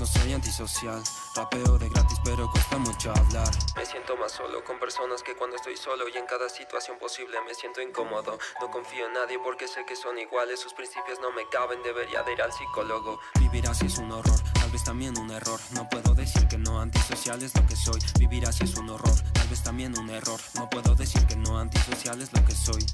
No 0.00 0.06
soy 0.06 0.32
antisocial, 0.32 1.02
rapeo 1.36 1.76
de 1.76 1.90
gratis 1.90 2.18
pero 2.24 2.50
cuesta 2.50 2.78
mucho 2.78 3.10
hablar. 3.10 3.50
Me 3.76 3.84
siento 3.84 4.16
más 4.16 4.32
solo 4.32 4.64
con 4.64 4.78
personas 4.78 5.22
que 5.22 5.36
cuando 5.36 5.56
estoy 5.56 5.76
solo 5.76 6.08
y 6.08 6.16
en 6.16 6.24
cada 6.24 6.48
situación 6.48 6.98
posible 6.98 7.36
me 7.46 7.52
siento 7.52 7.82
incómodo. 7.82 8.38
No 8.62 8.70
confío 8.70 9.08
en 9.08 9.12
nadie 9.12 9.38
porque 9.38 9.68
sé 9.68 9.84
que 9.84 9.94
son 9.94 10.18
iguales, 10.18 10.58
sus 10.58 10.72
principios 10.72 11.20
no 11.20 11.30
me 11.32 11.46
caben, 11.50 11.82
debería 11.82 12.22
de 12.22 12.32
ir 12.32 12.40
al 12.40 12.50
psicólogo. 12.50 13.20
Vivir 13.40 13.68
así 13.68 13.84
es 13.84 13.98
un 13.98 14.10
horror, 14.10 14.40
tal 14.54 14.70
vez 14.70 14.82
también 14.84 15.18
un 15.18 15.30
error. 15.32 15.60
No 15.72 15.86
puedo 15.86 16.14
decir 16.14 16.48
que 16.48 16.56
no 16.56 16.80
antisocial 16.80 17.42
es 17.42 17.54
lo 17.54 17.66
que 17.66 17.76
soy. 17.76 18.00
Vivir 18.18 18.48
así 18.48 18.64
es 18.64 18.74
un 18.76 18.88
horror, 18.88 19.20
tal 19.34 19.48
vez 19.48 19.62
también 19.62 19.98
un 19.98 20.08
error. 20.08 20.40
No 20.54 20.70
puedo 20.70 20.94
decir 20.94 21.26
que 21.26 21.36
no 21.36 21.58
antisocial 21.58 22.22
es 22.22 22.32
lo 22.32 22.42
que 22.46 22.54
soy. 22.54 22.86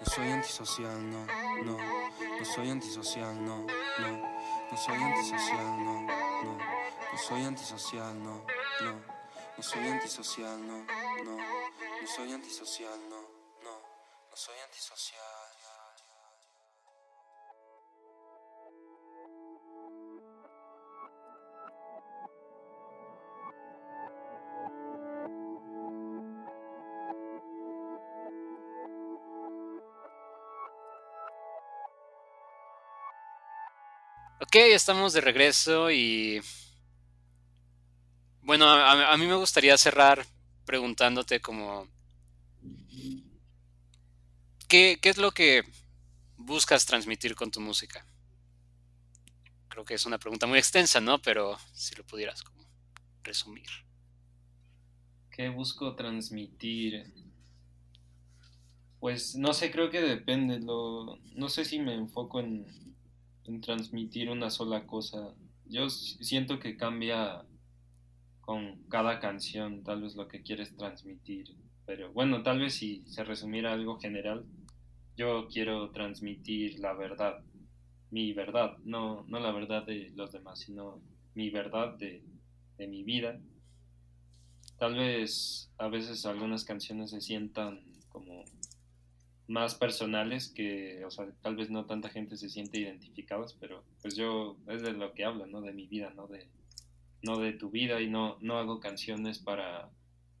No 0.00 0.06
soy 0.06 0.30
antisocial, 0.30 1.10
no, 1.10 1.26
no. 1.64 1.76
No 2.38 2.44
soy 2.44 2.70
antisocial, 2.70 3.44
no, 3.44 3.66
no. 3.98 4.32
No 4.70 4.76
soy 4.76 4.94
antisocial, 4.94 5.84
no, 5.84 6.02
no. 6.02 6.58
No 7.12 7.18
soy 7.18 7.42
antisocial, 7.44 8.22
no, 8.22 8.44
no. 8.80 8.92
No 9.56 9.62
soy 9.62 9.86
antisocial, 9.86 10.66
no, 10.66 10.78
no. 11.24 11.36
No 11.36 12.08
soy 12.08 12.32
antisocial, 12.32 12.98
no, 13.08 13.20
no. 13.62 13.78
No 14.30 14.36
soy 14.36 14.58
antisocial. 14.64 15.31
Ok, 34.54 34.56
estamos 34.74 35.14
de 35.14 35.22
regreso 35.22 35.90
y... 35.90 36.42
Bueno, 38.42 38.68
a, 38.68 39.16
mí 39.16 39.26
me 39.26 39.36
gustaría 39.36 39.78
cerrar 39.78 40.26
preguntándote 40.66 41.40
como... 41.40 41.88
¿Qué, 44.68 44.98
¿Qué 45.00 45.08
es 45.08 45.16
lo 45.16 45.30
que 45.30 45.62
buscas 46.36 46.84
transmitir 46.84 47.34
con 47.34 47.50
tu 47.50 47.62
música? 47.62 48.04
Creo 49.68 49.86
que 49.86 49.94
es 49.94 50.04
una 50.04 50.18
pregunta 50.18 50.46
muy 50.46 50.58
extensa, 50.58 51.00
¿no? 51.00 51.22
Pero 51.22 51.56
si 51.72 51.94
lo 51.94 52.04
pudieras 52.04 52.42
como 52.42 52.62
resumir. 53.22 53.70
¿Qué 55.30 55.48
busco 55.48 55.96
transmitir? 55.96 57.10
Pues 59.00 59.34
no 59.34 59.54
sé, 59.54 59.70
creo 59.70 59.88
que 59.88 60.02
depende. 60.02 60.60
Lo, 60.60 61.16
no 61.36 61.48
sé 61.48 61.64
si 61.64 61.78
me 61.78 61.94
enfoco 61.94 62.40
en, 62.40 62.91
en 63.44 63.60
transmitir 63.60 64.30
una 64.30 64.50
sola 64.50 64.86
cosa. 64.86 65.34
Yo 65.66 65.88
siento 65.90 66.58
que 66.58 66.76
cambia 66.76 67.44
con 68.40 68.82
cada 68.88 69.20
canción, 69.20 69.82
tal 69.84 70.02
vez 70.02 70.14
lo 70.16 70.28
que 70.28 70.42
quieres 70.42 70.76
transmitir. 70.76 71.56
Pero 71.86 72.12
bueno, 72.12 72.42
tal 72.42 72.60
vez 72.60 72.74
si 72.74 73.04
se 73.06 73.24
resumiera 73.24 73.72
algo 73.72 73.98
general, 73.98 74.44
yo 75.16 75.48
quiero 75.48 75.90
transmitir 75.90 76.78
la 76.80 76.94
verdad, 76.94 77.44
mi 78.10 78.32
verdad, 78.32 78.78
no, 78.84 79.24
no 79.28 79.40
la 79.40 79.52
verdad 79.52 79.84
de 79.84 80.10
los 80.14 80.32
demás, 80.32 80.60
sino 80.60 81.00
mi 81.34 81.50
verdad 81.50 81.96
de, 81.98 82.24
de 82.76 82.86
mi 82.86 83.02
vida. 83.04 83.40
Tal 84.78 84.96
vez 84.96 85.70
a 85.78 85.88
veces 85.88 86.26
algunas 86.26 86.64
canciones 86.64 87.10
se 87.10 87.20
sientan 87.20 87.84
como 88.08 88.44
más 89.48 89.74
personales 89.74 90.48
que, 90.48 91.04
o 91.04 91.10
sea, 91.10 91.26
tal 91.42 91.56
vez 91.56 91.70
no 91.70 91.84
tanta 91.84 92.08
gente 92.08 92.36
se 92.36 92.48
siente 92.48 92.78
identificados, 92.78 93.56
pero 93.60 93.84
pues 94.00 94.16
yo 94.16 94.56
es 94.68 94.82
de 94.82 94.92
lo 94.92 95.12
que 95.12 95.24
hablo, 95.24 95.46
¿no? 95.46 95.60
De 95.60 95.72
mi 95.72 95.86
vida, 95.86 96.12
¿no? 96.16 96.26
De, 96.26 96.48
no 97.22 97.38
de 97.38 97.52
tu 97.52 97.70
vida 97.70 98.00
y 98.00 98.08
no, 98.08 98.38
no 98.40 98.58
hago 98.58 98.80
canciones 98.80 99.38
para, 99.38 99.90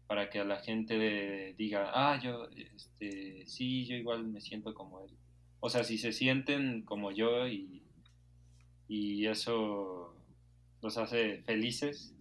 para 0.06 0.30
que 0.30 0.38
a 0.40 0.44
la 0.44 0.60
gente 0.60 0.98
de- 0.98 1.54
diga, 1.58 1.90
ah, 1.94 2.20
yo, 2.22 2.48
este, 2.56 3.46
sí, 3.46 3.84
yo 3.86 3.96
igual 3.96 4.24
me 4.24 4.40
siento 4.40 4.74
como 4.74 5.00
él. 5.04 5.10
O 5.60 5.68
sea, 5.70 5.84
si 5.84 5.98
se 5.98 6.12
sienten 6.12 6.82
como 6.82 7.12
yo 7.12 7.46
y, 7.46 7.82
y 8.88 9.26
eso 9.26 10.14
los 10.80 10.98
hace 10.98 11.42
felices, 11.42 12.14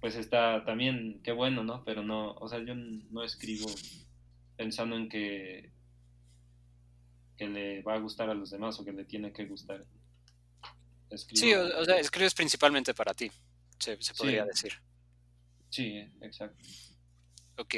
pues 0.00 0.16
está 0.16 0.64
también, 0.64 1.20
qué 1.22 1.32
bueno, 1.32 1.64
¿no? 1.64 1.84
Pero 1.84 2.02
no, 2.02 2.32
o 2.32 2.48
sea, 2.48 2.62
yo 2.64 2.74
no 2.74 3.22
escribo 3.22 3.66
pensando 4.56 4.96
en 4.96 5.08
que 5.08 5.70
que 7.36 7.46
le 7.48 7.82
va 7.82 7.94
a 7.94 7.98
gustar 7.98 8.30
a 8.30 8.34
los 8.34 8.50
demás 8.50 8.78
o 8.80 8.84
que 8.84 8.92
le 8.92 9.04
tiene 9.04 9.32
que 9.32 9.44
gustar. 9.46 9.84
Escribo- 11.10 11.38
Sí, 11.40 11.52
o, 11.54 11.80
o 11.80 11.84
sea, 11.84 11.98
escribes 11.98 12.34
principalmente 12.34 12.94
para 12.94 13.14
ti, 13.14 13.30
se, 13.78 14.00
se 14.02 14.14
podría 14.14 14.42
Sí. 14.44 14.48
decir. 14.48 14.72
Sí, 15.70 15.98
exacto. 16.20 16.62
Ok. 17.58 17.74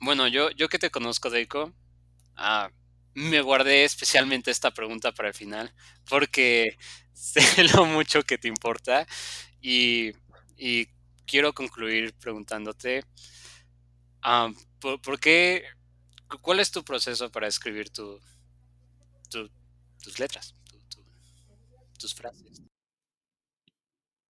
Bueno, 0.00 0.28
yo, 0.28 0.50
yo 0.50 0.68
que 0.68 0.78
te 0.78 0.90
conozco, 0.90 1.30
Deiko, 1.30 1.72
ah, 2.36 2.70
me 3.14 3.40
guardé 3.40 3.84
especialmente 3.84 4.50
esta 4.50 4.72
pregunta 4.72 5.12
para 5.12 5.28
el 5.28 5.34
final, 5.34 5.72
porque 6.08 6.76
sé 7.12 7.64
lo 7.74 7.86
mucho 7.86 8.22
que 8.22 8.38
te 8.38 8.48
importa 8.48 9.06
y, 9.60 10.12
y 10.56 10.86
quiero 11.26 11.52
concluir 11.54 12.12
preguntándote, 12.14 13.04
ah, 14.22 14.50
¿por, 14.80 15.00
por 15.00 15.18
qué, 15.20 15.64
cu- 16.28 16.38
cuál 16.40 16.60
es 16.60 16.70
tu 16.70 16.84
proceso 16.84 17.30
para 17.30 17.46
escribir 17.48 17.90
tu, 17.90 18.20
tu- 19.34 19.50
tus 20.00 20.20
letras, 20.20 20.54
tu- 20.70 20.78
tu- 20.78 21.04
tus 21.98 22.14
frases? 22.14 22.62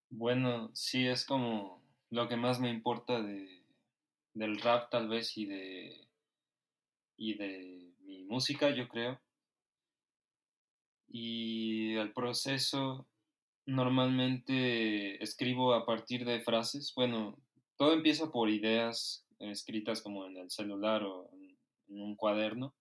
Bueno, 0.09 0.71
sí, 0.75 1.07
es 1.07 1.27
como 1.27 1.83
lo 2.09 2.27
que 2.27 2.37
más 2.37 2.59
me 2.59 2.71
importa 2.71 3.21
de, 3.21 3.63
del 4.33 4.59
rap 4.63 4.91
tal 4.91 5.09
vez 5.09 5.37
y 5.37 5.45
de, 5.45 6.09
y 7.19 7.35
de 7.35 7.93
mi 8.01 8.25
música, 8.25 8.71
yo 8.71 8.89
creo. 8.89 9.21
Y 11.09 11.95
el 11.97 12.13
proceso 12.15 13.07
normalmente 13.67 15.23
escribo 15.23 15.75
a 15.75 15.85
partir 15.85 16.25
de 16.25 16.41
frases. 16.41 16.95
Bueno, 16.97 17.37
todo 17.77 17.93
empieza 17.93 18.31
por 18.31 18.49
ideas 18.49 19.27
escritas 19.39 20.01
como 20.01 20.25
en 20.27 20.39
el 20.39 20.51
celular 20.51 21.03
o 21.03 21.29
en 21.35 22.01
un 22.01 22.17
cuaderno. 22.17 22.75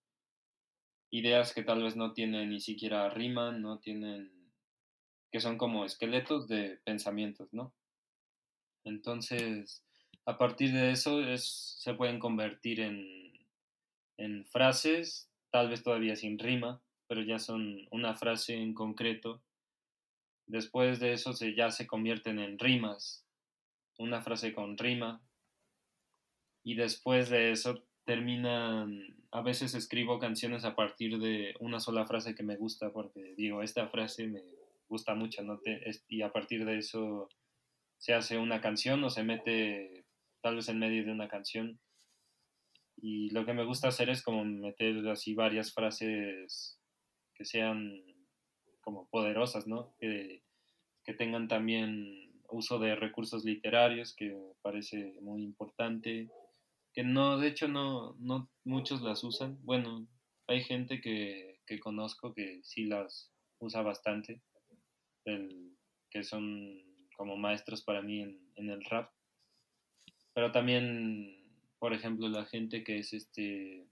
Ideas 1.14 1.54
que 1.54 1.62
tal 1.62 1.84
vez 1.84 1.96
no 1.96 2.14
tienen 2.14 2.50
ni 2.50 2.60
siquiera 2.60 3.08
rima, 3.10 3.52
no 3.52 3.78
tienen 3.78 4.32
que 5.32 5.40
son 5.40 5.58
como 5.58 5.86
esqueletos 5.86 6.48
de 6.48 6.80
pensamientos, 6.84 7.54
¿no? 7.54 7.74
Entonces, 8.84 9.84
a 10.26 10.38
partir 10.38 10.74
de 10.74 10.92
eso 10.92 11.22
es, 11.22 11.78
se 11.80 11.94
pueden 11.94 12.20
convertir 12.20 12.80
en, 12.80 13.34
en 14.18 14.46
frases, 14.46 15.30
tal 15.52 15.70
vez 15.70 15.84
todavía 15.84 16.16
sin 16.16 16.38
rima, 16.38 16.82
pero 17.08 17.22
ya 17.22 17.40
son 17.40 17.88
una 17.92 18.14
frase 18.14 18.56
en 18.56 18.74
concreto. 18.74 19.42
Después 20.46 21.00
de 21.00 21.14
eso 21.14 21.34
se, 21.34 21.56
ya 21.56 21.72
se 21.72 21.88
convierten 21.88 22.40
en 22.40 22.60
rimas, 22.60 23.26
una 23.98 24.22
frase 24.22 24.54
con 24.54 24.78
rima. 24.78 25.22
Y 26.64 26.76
después 26.76 27.30
de 27.30 27.52
eso 27.52 27.86
terminan, 28.06 29.23
a 29.34 29.42
veces 29.42 29.74
escribo 29.74 30.20
canciones 30.20 30.64
a 30.64 30.76
partir 30.76 31.18
de 31.18 31.56
una 31.60 31.80
sola 31.80 32.06
frase 32.06 32.36
que 32.36 32.44
me 32.44 32.56
gusta, 32.56 32.92
porque 32.94 33.34
digo, 33.36 33.64
esta 33.64 33.88
frase 33.88 34.28
me 34.28 34.44
gusta 34.88 35.16
mucho, 35.16 35.42
¿no? 35.42 35.58
Te- 35.58 35.82
y 36.08 36.22
a 36.22 36.32
partir 36.32 36.66
de 36.66 36.78
eso 36.78 37.30
se 37.98 38.14
hace 38.14 38.38
una 38.38 38.62
canción 38.62 39.04
o 39.04 39.10
se 39.10 39.24
mete 39.24 40.06
tal 40.42 40.58
vez 40.58 40.70
en 40.70 40.78
medio 40.78 41.04
de 41.04 41.12
una 41.12 41.28
canción. 41.28 41.80
Y 42.98 43.32
lo 43.32 43.44
que 43.44 43.54
me 43.54 43.66
gusta 43.66 43.88
hacer 43.88 44.12
es 44.12 44.22
como 44.22 44.46
meter 44.46 45.08
así 45.08 45.34
varias 45.34 45.74
frases 45.74 46.80
que 47.34 47.44
sean 47.44 48.04
como 48.82 49.10
poderosas, 49.10 49.66
¿no? 49.66 49.96
Que, 49.98 50.44
que 51.04 51.16
tengan 51.16 51.48
también 51.48 52.34
uso 52.50 52.78
de 52.78 52.96
recursos 52.96 53.44
literarios, 53.46 54.16
que 54.16 54.38
parece 54.62 55.18
muy 55.22 55.42
importante. 55.42 56.30
Que 56.94 57.04
no, 57.04 57.38
de 57.38 57.48
hecho, 57.48 57.68
no, 57.68 58.16
no 58.20 58.50
muchos 58.64 59.02
las 59.02 59.24
usan. 59.24 59.58
Bueno, 59.64 60.08
hay 60.48 60.64
gente 60.64 61.02
que, 61.02 61.60
que 61.66 61.80
conozco 61.80 62.34
que 62.34 62.62
sí 62.64 62.86
las 62.86 63.32
usa 63.60 63.82
bastante, 63.82 64.42
que 65.24 66.24
son 66.24 66.84
como 67.16 67.38
maestros 67.38 67.84
para 67.84 68.02
mí 68.02 68.22
en, 68.22 68.40
en 68.56 68.70
el 68.70 68.84
rap. 68.84 69.12
Pero 70.34 70.52
también, 70.52 71.36
por 71.80 71.94
ejemplo, 71.94 72.28
la 72.28 72.46
gente 72.46 72.84
que 72.84 73.00
es 73.00 73.14
este, 73.14 73.88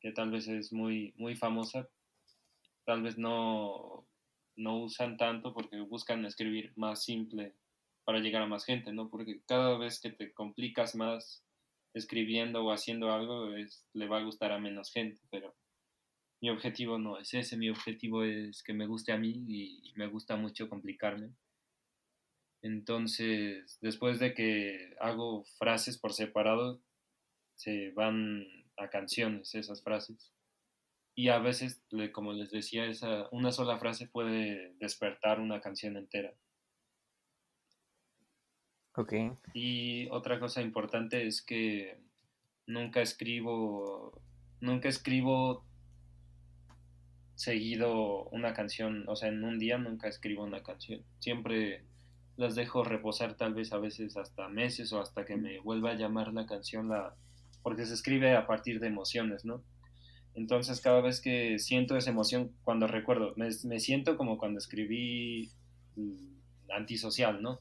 que 0.00 0.12
tal 0.12 0.30
vez 0.30 0.48
es 0.48 0.72
muy, 0.72 1.14
muy 1.16 1.36
famosa, 1.36 1.88
tal 2.84 3.02
vez 3.02 3.18
no, 3.18 4.06
no 4.56 4.78
usan 4.78 5.16
tanto 5.16 5.54
porque 5.54 5.80
buscan 5.80 6.24
escribir 6.24 6.72
más 6.76 7.04
simple 7.04 7.54
para 8.04 8.18
llegar 8.18 8.42
a 8.42 8.46
más 8.46 8.64
gente, 8.64 8.92
¿no? 8.92 9.08
Porque 9.08 9.42
cada 9.46 9.78
vez 9.78 10.00
que 10.00 10.10
te 10.10 10.32
complicas 10.32 10.96
más 10.96 11.44
escribiendo 11.94 12.64
o 12.64 12.72
haciendo 12.72 13.12
algo, 13.12 13.54
es, 13.54 13.86
le 13.92 14.08
va 14.08 14.18
a 14.18 14.24
gustar 14.24 14.52
a 14.52 14.58
menos 14.58 14.92
gente, 14.92 15.20
pero 15.30 15.54
mi 16.40 16.50
objetivo 16.50 16.98
no 16.98 17.18
es 17.18 17.34
ese, 17.34 17.56
mi 17.56 17.70
objetivo 17.70 18.24
es 18.24 18.62
que 18.62 18.72
me 18.72 18.86
guste 18.86 19.12
a 19.12 19.18
mí 19.18 19.44
y 19.46 19.92
me 19.96 20.08
gusta 20.08 20.36
mucho 20.36 20.68
complicarme. 20.68 21.32
Entonces, 22.62 23.78
después 23.80 24.20
de 24.20 24.34
que 24.34 24.94
hago 25.00 25.44
frases 25.58 25.98
por 25.98 26.12
separado, 26.12 26.80
se 27.56 27.90
van 27.90 28.46
a 28.76 28.88
canciones 28.88 29.54
esas 29.54 29.82
frases. 29.82 30.32
Y 31.14 31.28
a 31.28 31.38
veces, 31.38 31.82
como 32.12 32.32
les 32.32 32.50
decía, 32.50 32.86
esa, 32.86 33.28
una 33.32 33.52
sola 33.52 33.78
frase 33.78 34.08
puede 34.08 34.74
despertar 34.78 35.40
una 35.40 35.60
canción 35.60 35.96
entera. 35.96 36.34
Ok. 38.94 39.14
Y 39.54 40.08
otra 40.10 40.38
cosa 40.38 40.60
importante 40.60 41.26
es 41.26 41.42
que 41.42 41.98
nunca 42.66 43.00
escribo, 43.00 44.20
nunca 44.60 44.88
escribo 44.88 45.64
seguido 47.34 48.24
una 48.24 48.52
canción, 48.52 49.08
o 49.08 49.16
sea, 49.16 49.28
en 49.28 49.42
un 49.42 49.58
día 49.58 49.78
nunca 49.78 50.08
escribo 50.08 50.44
una 50.44 50.62
canción. 50.62 51.02
Siempre 51.18 51.84
las 52.36 52.54
dejo 52.54 52.84
reposar 52.84 53.36
tal 53.36 53.54
vez 53.54 53.72
a 53.72 53.78
veces 53.78 54.16
hasta 54.16 54.48
meses 54.48 54.92
o 54.92 55.00
hasta 55.00 55.24
que 55.24 55.36
me 55.36 55.58
vuelva 55.60 55.90
a 55.90 55.94
llamar 55.94 56.32
la 56.32 56.46
canción, 56.46 56.88
la, 56.88 57.14
porque 57.62 57.86
se 57.86 57.94
escribe 57.94 58.36
a 58.36 58.46
partir 58.46 58.80
de 58.80 58.88
emociones, 58.88 59.44
¿no? 59.44 59.62
Entonces 60.34 60.80
cada 60.80 61.00
vez 61.00 61.20
que 61.20 61.58
siento 61.58 61.96
esa 61.96 62.10
emoción, 62.10 62.52
cuando 62.64 62.86
recuerdo, 62.86 63.34
me, 63.36 63.48
me 63.64 63.80
siento 63.80 64.16
como 64.16 64.38
cuando 64.38 64.58
escribí 64.58 65.50
mm, 65.96 66.32
Antisocial, 66.74 67.42
¿no? 67.42 67.60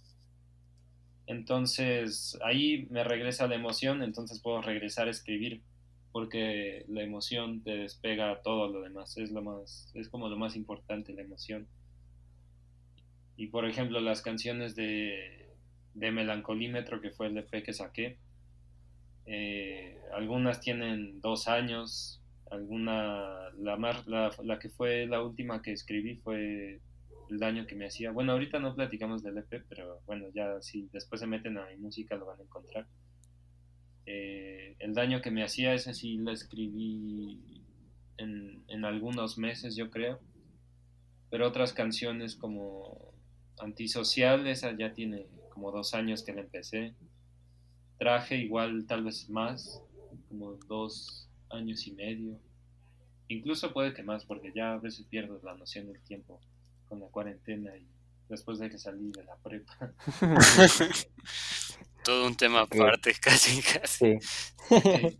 Entonces 1.27 2.37
ahí 2.43 2.87
me 2.89 3.03
regresa 3.03 3.47
la 3.47 3.55
emoción, 3.55 4.03
entonces 4.03 4.41
puedo 4.41 4.61
regresar 4.61 5.07
a 5.07 5.11
escribir, 5.11 5.61
porque 6.11 6.85
la 6.87 7.03
emoción 7.03 7.63
te 7.63 7.77
despega 7.77 8.41
todo 8.41 8.67
lo 8.67 8.81
demás, 8.81 9.17
es 9.17 9.31
lo 9.31 9.41
más, 9.41 9.91
es 9.93 10.09
como 10.09 10.27
lo 10.29 10.37
más 10.37 10.55
importante 10.55 11.13
la 11.13 11.21
emoción. 11.21 11.67
Y 13.37 13.47
por 13.47 13.65
ejemplo 13.65 13.99
las 14.01 14.21
canciones 14.21 14.75
de, 14.75 15.49
de 15.93 16.11
Melancolímetro, 16.11 17.01
que 17.01 17.11
fue 17.11 17.27
el 17.27 17.37
EP 17.37 17.63
que 17.63 17.73
saqué, 17.73 18.17
eh, 19.25 19.97
algunas 20.13 20.59
tienen 20.59 21.21
dos 21.21 21.47
años, 21.47 22.21
alguna, 22.49 23.49
la, 23.57 23.77
la, 24.05 24.31
la 24.43 24.59
que 24.59 24.69
fue 24.69 25.05
la 25.05 25.21
última 25.21 25.61
que 25.61 25.71
escribí 25.71 26.15
fue 26.15 26.81
el 27.31 27.39
daño 27.39 27.65
que 27.65 27.75
me 27.75 27.87
hacía. 27.87 28.11
Bueno, 28.11 28.33
ahorita 28.33 28.59
no 28.59 28.75
platicamos 28.75 29.23
del 29.23 29.37
EP, 29.37 29.63
pero 29.69 30.01
bueno, 30.05 30.27
ya 30.33 30.61
si 30.61 30.89
después 30.91 31.21
se 31.21 31.27
meten 31.27 31.57
a 31.57 31.65
mi 31.67 31.77
música 31.77 32.17
lo 32.17 32.25
van 32.25 32.39
a 32.39 32.43
encontrar. 32.43 32.87
Eh, 34.05 34.75
el 34.79 34.93
daño 34.93 35.21
que 35.21 35.31
me 35.31 35.43
hacía, 35.43 35.73
ese 35.73 35.93
sí 35.93 36.17
lo 36.17 36.31
escribí 36.31 37.63
en, 38.17 38.63
en 38.67 38.85
algunos 38.85 39.37
meses, 39.37 39.77
yo 39.77 39.89
creo. 39.89 40.19
Pero 41.29 41.47
otras 41.47 41.71
canciones 41.71 42.35
como 42.35 43.13
Antisocial, 43.59 44.45
esa 44.47 44.75
ya 44.75 44.93
tiene 44.93 45.27
como 45.53 45.71
dos 45.71 45.93
años 45.93 46.23
que 46.23 46.33
la 46.33 46.41
empecé. 46.41 46.95
Traje 47.97 48.37
igual 48.37 48.85
tal 48.87 49.05
vez 49.05 49.29
más, 49.29 49.81
como 50.27 50.53
dos 50.67 51.29
años 51.49 51.87
y 51.87 51.93
medio. 51.93 52.39
Incluso 53.29 53.71
puede 53.71 53.93
que 53.93 54.03
más, 54.03 54.25
porque 54.25 54.51
ya 54.53 54.73
a 54.73 54.79
veces 54.79 55.05
pierdo 55.05 55.39
la 55.43 55.55
noción 55.55 55.87
del 55.87 56.01
tiempo 56.01 56.41
con 56.91 56.99
la 56.99 57.07
cuarentena 57.07 57.73
y 57.77 57.87
después 58.27 58.59
de 58.59 58.69
que 58.69 58.77
salí 58.77 59.11
de 59.13 59.23
la 59.23 59.37
prepa. 59.37 59.93
Todo 62.03 62.27
un 62.27 62.35
tema 62.35 62.61
aparte, 62.61 63.13
casi, 63.21 63.61
casi. 63.61 64.17
Sí. 64.19 65.17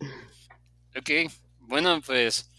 Ok, 0.98 1.32
bueno, 1.60 2.02
pues 2.06 2.50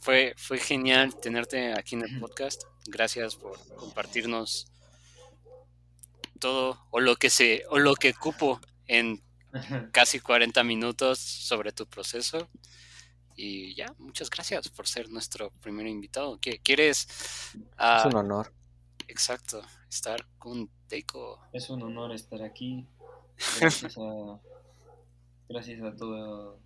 fue, 0.00 0.34
fue 0.36 0.58
genial 0.58 1.14
tenerte 1.20 1.72
aquí 1.78 1.94
en 1.94 2.02
el 2.02 2.18
podcast. 2.18 2.64
Gracias 2.86 3.36
por 3.36 3.56
compartirnos 3.76 4.66
todo 6.40 6.76
o 6.90 6.98
lo 6.98 7.14
que 7.16 7.30
se 7.30 7.62
o 7.70 7.78
lo 7.78 7.94
que 7.94 8.14
cupo 8.14 8.60
en 8.88 9.22
casi 9.92 10.18
40 10.18 10.64
minutos 10.64 11.20
sobre 11.20 11.70
tu 11.70 11.86
proceso. 11.86 12.48
Y 13.36 13.74
ya, 13.76 13.94
muchas 13.98 14.28
gracias 14.30 14.68
por 14.70 14.88
ser 14.88 15.08
nuestro 15.10 15.50
primer 15.60 15.86
invitado. 15.86 16.38
¿Qué- 16.40 16.58
¿Quieres? 16.58 17.06
ah, 17.76 17.98
Es 18.00 18.06
un 18.06 18.16
honor. 18.18 18.50
Exacto, 19.08 19.62
estar 19.90 20.26
con 20.38 20.70
Deiko. 20.88 21.40
Es 21.52 21.70
un 21.70 21.82
honor 21.82 22.12
estar 22.12 22.42
aquí. 22.42 22.86
Gracias 23.60 23.96
a, 23.98 24.40
gracias 25.48 25.82
a 25.82 25.94
todas 25.94 26.58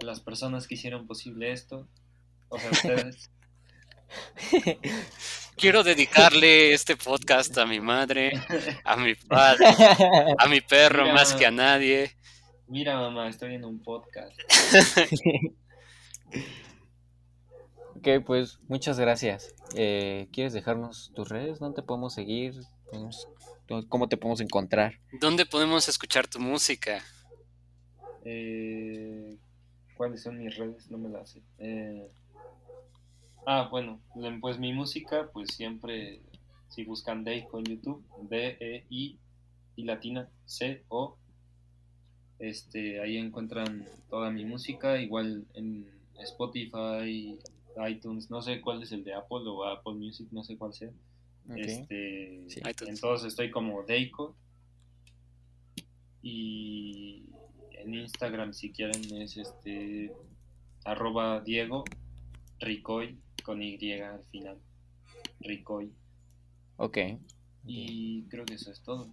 las 0.00 0.20
personas 0.20 0.66
que 0.66 0.74
hicieron 0.74 1.06
posible 1.06 1.52
esto. 1.52 1.88
O 2.48 2.58
sea, 2.58 2.70
ustedes. 2.70 3.30
Quiero 5.56 5.82
dedicarle 5.82 6.72
este 6.74 6.96
podcast 6.96 7.56
a 7.58 7.64
mi 7.64 7.80
madre, 7.80 8.32
a 8.84 8.96
mi 8.96 9.14
padre, 9.14 9.66
a 10.38 10.46
mi 10.46 10.60
perro 10.60 11.04
Mira. 11.04 11.14
más 11.14 11.32
que 11.34 11.46
a 11.46 11.50
nadie. 11.50 12.16
Mira, 12.66 12.98
mamá, 12.98 13.28
estoy 13.28 13.54
en 13.54 13.64
un 13.64 13.82
podcast. 13.82 14.38
Ok, 18.06 18.22
pues 18.22 18.60
muchas 18.68 19.00
gracias. 19.00 19.54
Eh, 19.74 20.28
¿Quieres 20.30 20.52
dejarnos 20.52 21.10
tus 21.14 21.26
redes? 21.30 21.58
¿Dónde 21.58 21.76
te 21.76 21.86
podemos 21.86 22.12
seguir? 22.12 22.52
¿Cómo 23.88 24.08
te 24.08 24.18
podemos 24.18 24.42
encontrar? 24.42 25.00
¿Dónde 25.22 25.46
podemos 25.46 25.88
escuchar 25.88 26.26
tu 26.26 26.38
música? 26.38 27.02
Eh, 28.26 29.38
¿Cuáles 29.96 30.22
son 30.22 30.38
mis 30.38 30.54
redes? 30.54 30.90
No 30.90 30.98
me 30.98 31.08
las 31.08 31.30
sé. 31.30 31.40
Eh, 31.56 32.06
ah, 33.46 33.68
bueno, 33.70 34.02
pues 34.42 34.58
mi 34.58 34.74
música, 34.74 35.30
pues 35.32 35.54
siempre, 35.54 36.20
si 36.68 36.84
buscan 36.84 37.24
Deiko 37.24 37.58
en 37.60 37.64
YouTube, 37.64 38.04
D-E-I 38.28 39.18
y 39.76 39.84
latina 39.84 40.28
C-O, 40.44 41.16
este, 42.38 43.00
ahí 43.00 43.16
encuentran 43.16 43.86
toda 44.10 44.28
mi 44.28 44.44
música, 44.44 44.98
igual 44.98 45.46
en 45.54 45.88
Spotify, 46.18 47.38
iTunes, 47.88 48.30
no 48.30 48.40
sé 48.42 48.60
cuál 48.60 48.82
es 48.82 48.92
el 48.92 49.04
de 49.04 49.14
Apple 49.14 49.42
o 49.46 49.64
Apple 49.64 49.94
Music, 49.94 50.28
no 50.30 50.42
sé 50.44 50.56
cuál 50.56 50.72
sea. 50.74 50.90
Este, 51.56 52.44
Sí. 52.48 52.60
entonces 52.86 53.28
estoy 53.28 53.50
como 53.50 53.82
Deiko. 53.82 54.34
Y 56.22 57.26
en 57.72 57.94
Instagram, 57.94 58.52
si 58.54 58.72
quieren, 58.72 59.02
es 59.20 59.36
este 59.36 60.12
arroba 60.84 61.40
Diego 61.40 61.84
Ricoy 62.60 63.18
con 63.44 63.62
Y 63.62 63.92
al 64.00 64.24
final. 64.24 64.58
Ricoy. 65.40 65.92
Ok. 66.76 66.98
Y 67.66 68.22
creo 68.28 68.44
que 68.44 68.54
eso 68.54 68.70
es 68.70 68.80
todo. 68.82 69.08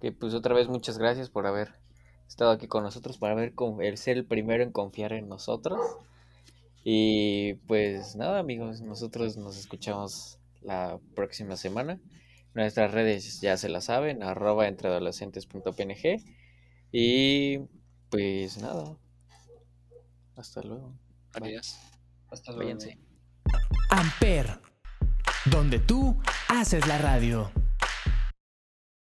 Que 0.00 0.12
pues 0.12 0.34
otra 0.34 0.54
vez 0.54 0.68
muchas 0.68 0.98
gracias 0.98 1.28
por 1.30 1.46
haber 1.46 1.74
estado 2.26 2.50
aquí 2.50 2.66
con 2.66 2.82
nosotros, 2.82 3.18
por 3.18 3.30
haber 3.30 3.54
con- 3.54 3.82
el 3.82 3.98
ser 3.98 4.16
el 4.16 4.24
primero 4.24 4.62
en 4.62 4.72
confiar 4.72 5.12
en 5.12 5.28
nosotros. 5.28 5.78
Y 6.84 7.54
pues 7.66 8.14
nada, 8.14 8.38
amigos, 8.38 8.82
nosotros 8.82 9.38
nos 9.38 9.58
escuchamos 9.58 10.38
la 10.60 11.00
próxima 11.14 11.56
semana. 11.56 11.98
Nuestras 12.52 12.92
redes 12.92 13.40
ya 13.40 13.56
se 13.56 13.70
las 13.70 13.86
saben, 13.86 14.22
arroba 14.22 14.68
entreadolescentes.png. 14.68 16.22
Y 16.92 17.58
pues 18.10 18.58
nada, 18.58 18.96
Hasta 20.36 20.60
luego. 20.62 20.94
Bye. 21.32 21.48
Adiós. 21.48 21.76
Hasta 22.30 22.52
luego. 22.52 22.66
Váyanse. 22.66 22.98
Amper, 23.90 24.60
donde 25.46 25.78
tú 25.78 26.20
haces 26.48 26.86
la 26.86 26.98
radio. 26.98 27.50